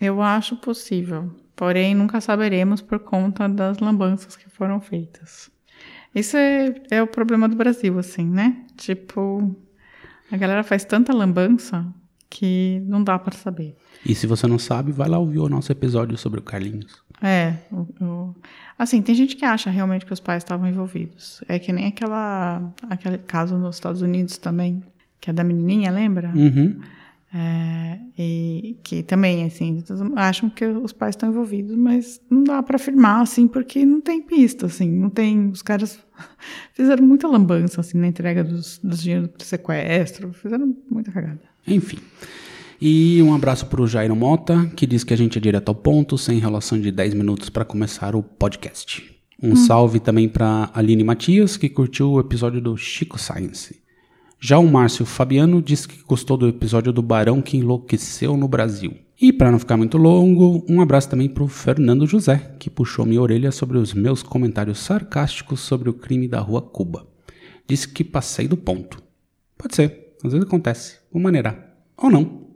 Eu 0.00 0.22
acho 0.22 0.54
possível, 0.56 1.32
porém 1.60 1.94
nunca 1.94 2.22
saberemos 2.22 2.80
por 2.80 2.98
conta 3.00 3.46
das 3.46 3.78
lambanças 3.80 4.34
que 4.34 4.48
foram 4.48 4.80
feitas. 4.80 5.50
Isso 6.14 6.34
é, 6.38 6.74
é 6.90 7.02
o 7.02 7.06
problema 7.06 7.46
do 7.46 7.54
Brasil, 7.54 7.98
assim, 7.98 8.24
né? 8.26 8.64
Tipo, 8.78 9.54
a 10.32 10.36
galera 10.38 10.62
faz 10.64 10.86
tanta 10.86 11.12
lambança 11.12 11.86
que 12.30 12.82
não 12.86 13.04
dá 13.04 13.18
pra 13.18 13.32
saber. 13.36 13.76
E 14.06 14.14
se 14.14 14.26
você 14.26 14.46
não 14.46 14.58
sabe, 14.58 14.90
vai 14.90 15.06
lá 15.06 15.18
ouvir 15.18 15.38
o 15.40 15.50
nosso 15.50 15.70
episódio 15.70 16.16
sobre 16.16 16.40
o 16.40 16.42
Carlinhos. 16.42 17.02
É, 17.22 17.56
o- 17.70 17.86
o- 18.04 18.34
assim, 18.78 19.02
tem 19.02 19.14
gente 19.14 19.36
que 19.36 19.44
acha 19.44 19.68
realmente 19.68 20.06
que 20.06 20.12
os 20.14 20.20
pais 20.20 20.42
estavam 20.42 20.66
envolvidos. 20.66 21.44
É 21.46 21.58
que 21.58 21.70
nem 21.74 21.88
aquela, 21.88 22.72
aquele 22.88 23.18
caso 23.18 23.58
nos 23.58 23.76
Estados 23.76 24.00
Unidos 24.00 24.38
também, 24.38 24.82
que 25.20 25.28
é 25.28 25.32
da 25.34 25.44
menininha, 25.44 25.90
lembra? 25.90 26.32
Uhum. 26.34 26.80
É, 27.32 27.98
e 28.18 28.76
que 28.82 29.04
também, 29.04 29.44
assim, 29.44 29.84
acham 30.16 30.50
que 30.50 30.64
os 30.64 30.92
pais 30.92 31.14
estão 31.14 31.28
envolvidos, 31.28 31.76
mas 31.76 32.20
não 32.28 32.42
dá 32.42 32.60
pra 32.60 32.74
afirmar, 32.74 33.22
assim, 33.22 33.46
porque 33.46 33.84
não 33.84 34.00
tem 34.00 34.20
pista, 34.20 34.66
assim, 34.66 34.90
não 34.90 35.08
tem. 35.08 35.48
Os 35.48 35.62
caras 35.62 35.98
fizeram 36.74 37.04
muita 37.04 37.28
lambança, 37.28 37.80
assim, 37.80 37.98
na 37.98 38.08
entrega 38.08 38.42
dos, 38.42 38.78
dos 38.82 39.02
dinheiros 39.02 39.28
pro 39.28 39.44
sequestro, 39.44 40.32
fizeram 40.32 40.76
muita 40.90 41.12
cagada. 41.12 41.40
Enfim. 41.66 41.98
E 42.80 43.22
um 43.22 43.34
abraço 43.34 43.66
pro 43.66 43.86
Jairo 43.86 44.16
Mota, 44.16 44.66
que 44.74 44.86
diz 44.86 45.04
que 45.04 45.14
a 45.14 45.16
gente 45.16 45.38
é 45.38 45.40
direto 45.40 45.68
ao 45.68 45.74
ponto, 45.74 46.18
sem 46.18 46.38
enrolação 46.38 46.80
de 46.80 46.90
10 46.90 47.14
minutos 47.14 47.48
para 47.48 47.64
começar 47.64 48.16
o 48.16 48.22
podcast. 48.22 49.20
Um 49.42 49.54
salve 49.54 50.00
também 50.00 50.28
para 50.28 50.70
Aline 50.74 51.04
Matias, 51.04 51.56
que 51.56 51.68
curtiu 51.68 52.12
o 52.12 52.20
episódio 52.20 52.60
do 52.60 52.76
Chico 52.76 53.18
Science. 53.18 53.79
Já 54.42 54.58
o 54.58 54.66
Márcio 54.66 55.04
Fabiano 55.04 55.60
disse 55.60 55.86
que 55.86 56.02
gostou 56.02 56.34
do 56.34 56.48
episódio 56.48 56.94
do 56.94 57.02
Barão 57.02 57.42
que 57.42 57.58
enlouqueceu 57.58 58.38
no 58.38 58.48
Brasil. 58.48 58.96
E 59.20 59.34
para 59.34 59.52
não 59.52 59.58
ficar 59.58 59.76
muito 59.76 59.98
longo, 59.98 60.64
um 60.66 60.80
abraço 60.80 61.10
também 61.10 61.28
pro 61.28 61.46
Fernando 61.46 62.06
José, 62.06 62.56
que 62.58 62.70
puxou 62.70 63.04
minha 63.04 63.20
orelha 63.20 63.52
sobre 63.52 63.76
os 63.76 63.92
meus 63.92 64.22
comentários 64.22 64.78
sarcásticos 64.78 65.60
sobre 65.60 65.90
o 65.90 65.92
crime 65.92 66.26
da 66.26 66.40
Rua 66.40 66.62
Cuba. 66.62 67.06
Disse 67.68 67.86
que 67.86 68.02
passei 68.02 68.48
do 68.48 68.56
ponto. 68.56 69.02
Pode 69.58 69.76
ser, 69.76 70.16
às 70.24 70.32
vezes 70.32 70.46
acontece. 70.46 70.98
Vou 71.12 71.20
maneirar. 71.20 71.76
Ou 71.98 72.10
não. 72.10 72.46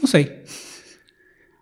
Não 0.00 0.08
sei. 0.08 0.42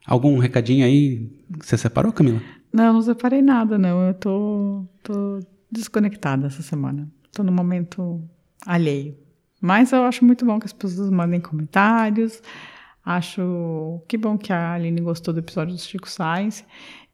Algum 0.06 0.38
recadinho 0.38 0.86
aí 0.86 1.30
você 1.62 1.76
separou, 1.76 2.14
Camila? 2.14 2.40
Não, 2.72 2.94
não 2.94 3.02
separei 3.02 3.42
nada, 3.42 3.76
não. 3.76 4.06
Eu 4.06 4.14
tô, 4.14 4.86
tô 5.02 5.40
desconectada 5.70 6.46
essa 6.46 6.62
semana. 6.62 7.06
Tô 7.30 7.42
no 7.42 7.52
momento 7.52 8.22
alheio. 8.64 9.14
Mas 9.60 9.92
eu 9.92 10.02
acho 10.04 10.24
muito 10.24 10.44
bom 10.44 10.58
que 10.58 10.66
as 10.66 10.72
pessoas 10.72 11.10
mandem 11.10 11.40
comentários. 11.40 12.42
Acho 13.04 14.02
que 14.08 14.16
bom 14.16 14.36
que 14.38 14.52
a 14.52 14.72
Aline 14.74 15.00
gostou 15.00 15.32
do 15.34 15.40
episódio 15.40 15.74
do 15.74 15.80
Chico. 15.80 16.08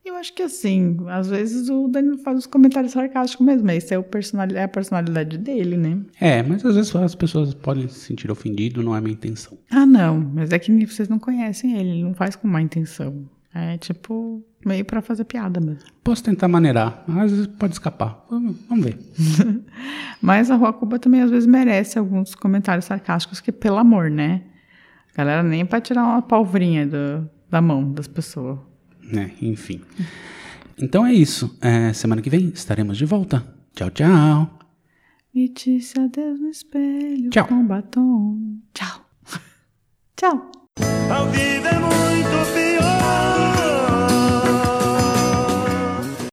E 0.05 0.09
eu 0.09 0.15
acho 0.15 0.33
que 0.35 0.43
assim, 0.43 0.97
às 1.09 1.29
vezes 1.29 1.69
o 1.69 1.89
Danilo 1.89 2.19
faz 2.19 2.39
os 2.39 2.47
comentários 2.47 2.93
sarcásticos 2.93 3.45
mesmo. 3.45 3.69
Esse 3.73 3.93
é, 3.93 3.99
o 3.99 4.05
personali- 4.05 4.55
é 4.55 4.63
a 4.63 4.69
personalidade 4.69 5.37
dele, 5.39 5.77
né? 5.77 5.99
É, 6.21 6.43
mas 6.45 6.65
às 6.65 6.77
vezes 6.77 6.95
as 6.95 7.15
pessoas 7.17 7.55
podem 7.55 7.89
se 7.89 7.99
sentir 8.01 8.31
ofendidas, 8.31 8.85
não 8.85 8.95
é 8.95 8.99
a 8.99 9.01
minha 9.01 9.15
intenção. 9.15 9.59
Ah, 9.71 9.85
não, 9.85 10.17
mas 10.19 10.53
é 10.53 10.59
que 10.61 10.87
vocês 10.87 11.09
não 11.09 11.19
conhecem 11.19 11.77
ele, 11.77 11.91
ele 11.91 12.05
não 12.05 12.15
faz 12.15 12.37
com 12.37 12.47
má 12.47 12.63
intenção. 12.63 13.29
É 13.53 13.79
tipo, 13.79 14.45
meio 14.67 14.85
pra 14.85 15.01
fazer 15.03 15.25
piada 15.25 15.61
mesmo. 15.61 15.81
Posso 16.03 16.23
tentar 16.25 16.49
maneirar, 16.49 17.05
mas 17.07 17.25
às 17.27 17.39
vezes 17.39 17.47
pode 17.59 17.73
escapar. 17.75 18.25
Vamos, 18.31 18.57
vamos 18.69 18.85
ver. 18.85 18.99
Mas 20.21 20.51
a 20.51 20.57
Rua 20.57 20.73
Cuba 20.73 20.99
também 20.99 21.21
às 21.21 21.31
vezes 21.31 21.47
merece 21.47 21.99
alguns 21.99 22.35
comentários 22.35 22.85
sarcásticos, 22.87 23.41
que 23.41 23.53
pelo 23.53 23.77
amor, 23.79 24.11
né? 24.11 24.43
A 25.13 25.17
galera 25.19 25.43
nem 25.43 25.65
pra 25.65 25.81
tirar 25.81 26.05
uma 26.05 26.23
palvrinha 26.23 26.87
do- 26.87 27.29
da 27.51 27.61
mão 27.61 27.93
das 27.93 28.07
pessoas. 28.09 28.59
Né, 29.03 29.31
enfim. 29.43 29.81
Então 30.79 31.07
é 31.07 31.13
isso. 31.13 31.57
É, 31.61 31.93
semana 31.93 32.21
que 32.23 32.31
vem 32.31 32.49
estaremos 32.49 32.97
de 32.99 33.05
volta. 33.05 33.47
Tchau, 33.75 33.91
tchau. 33.91 34.59
E 35.35 35.49
disse 35.51 35.99
adeus 36.01 36.41
no 36.41 36.49
espelho 36.49 37.29
Tchau. 37.31 37.47
com 37.47 37.65
batom. 37.67 38.59
Tchau. 38.73 39.07
Tchau. 40.17 40.51
A 41.11 41.25
vida 41.27 41.69
é 41.69 41.79
muito 41.79 42.51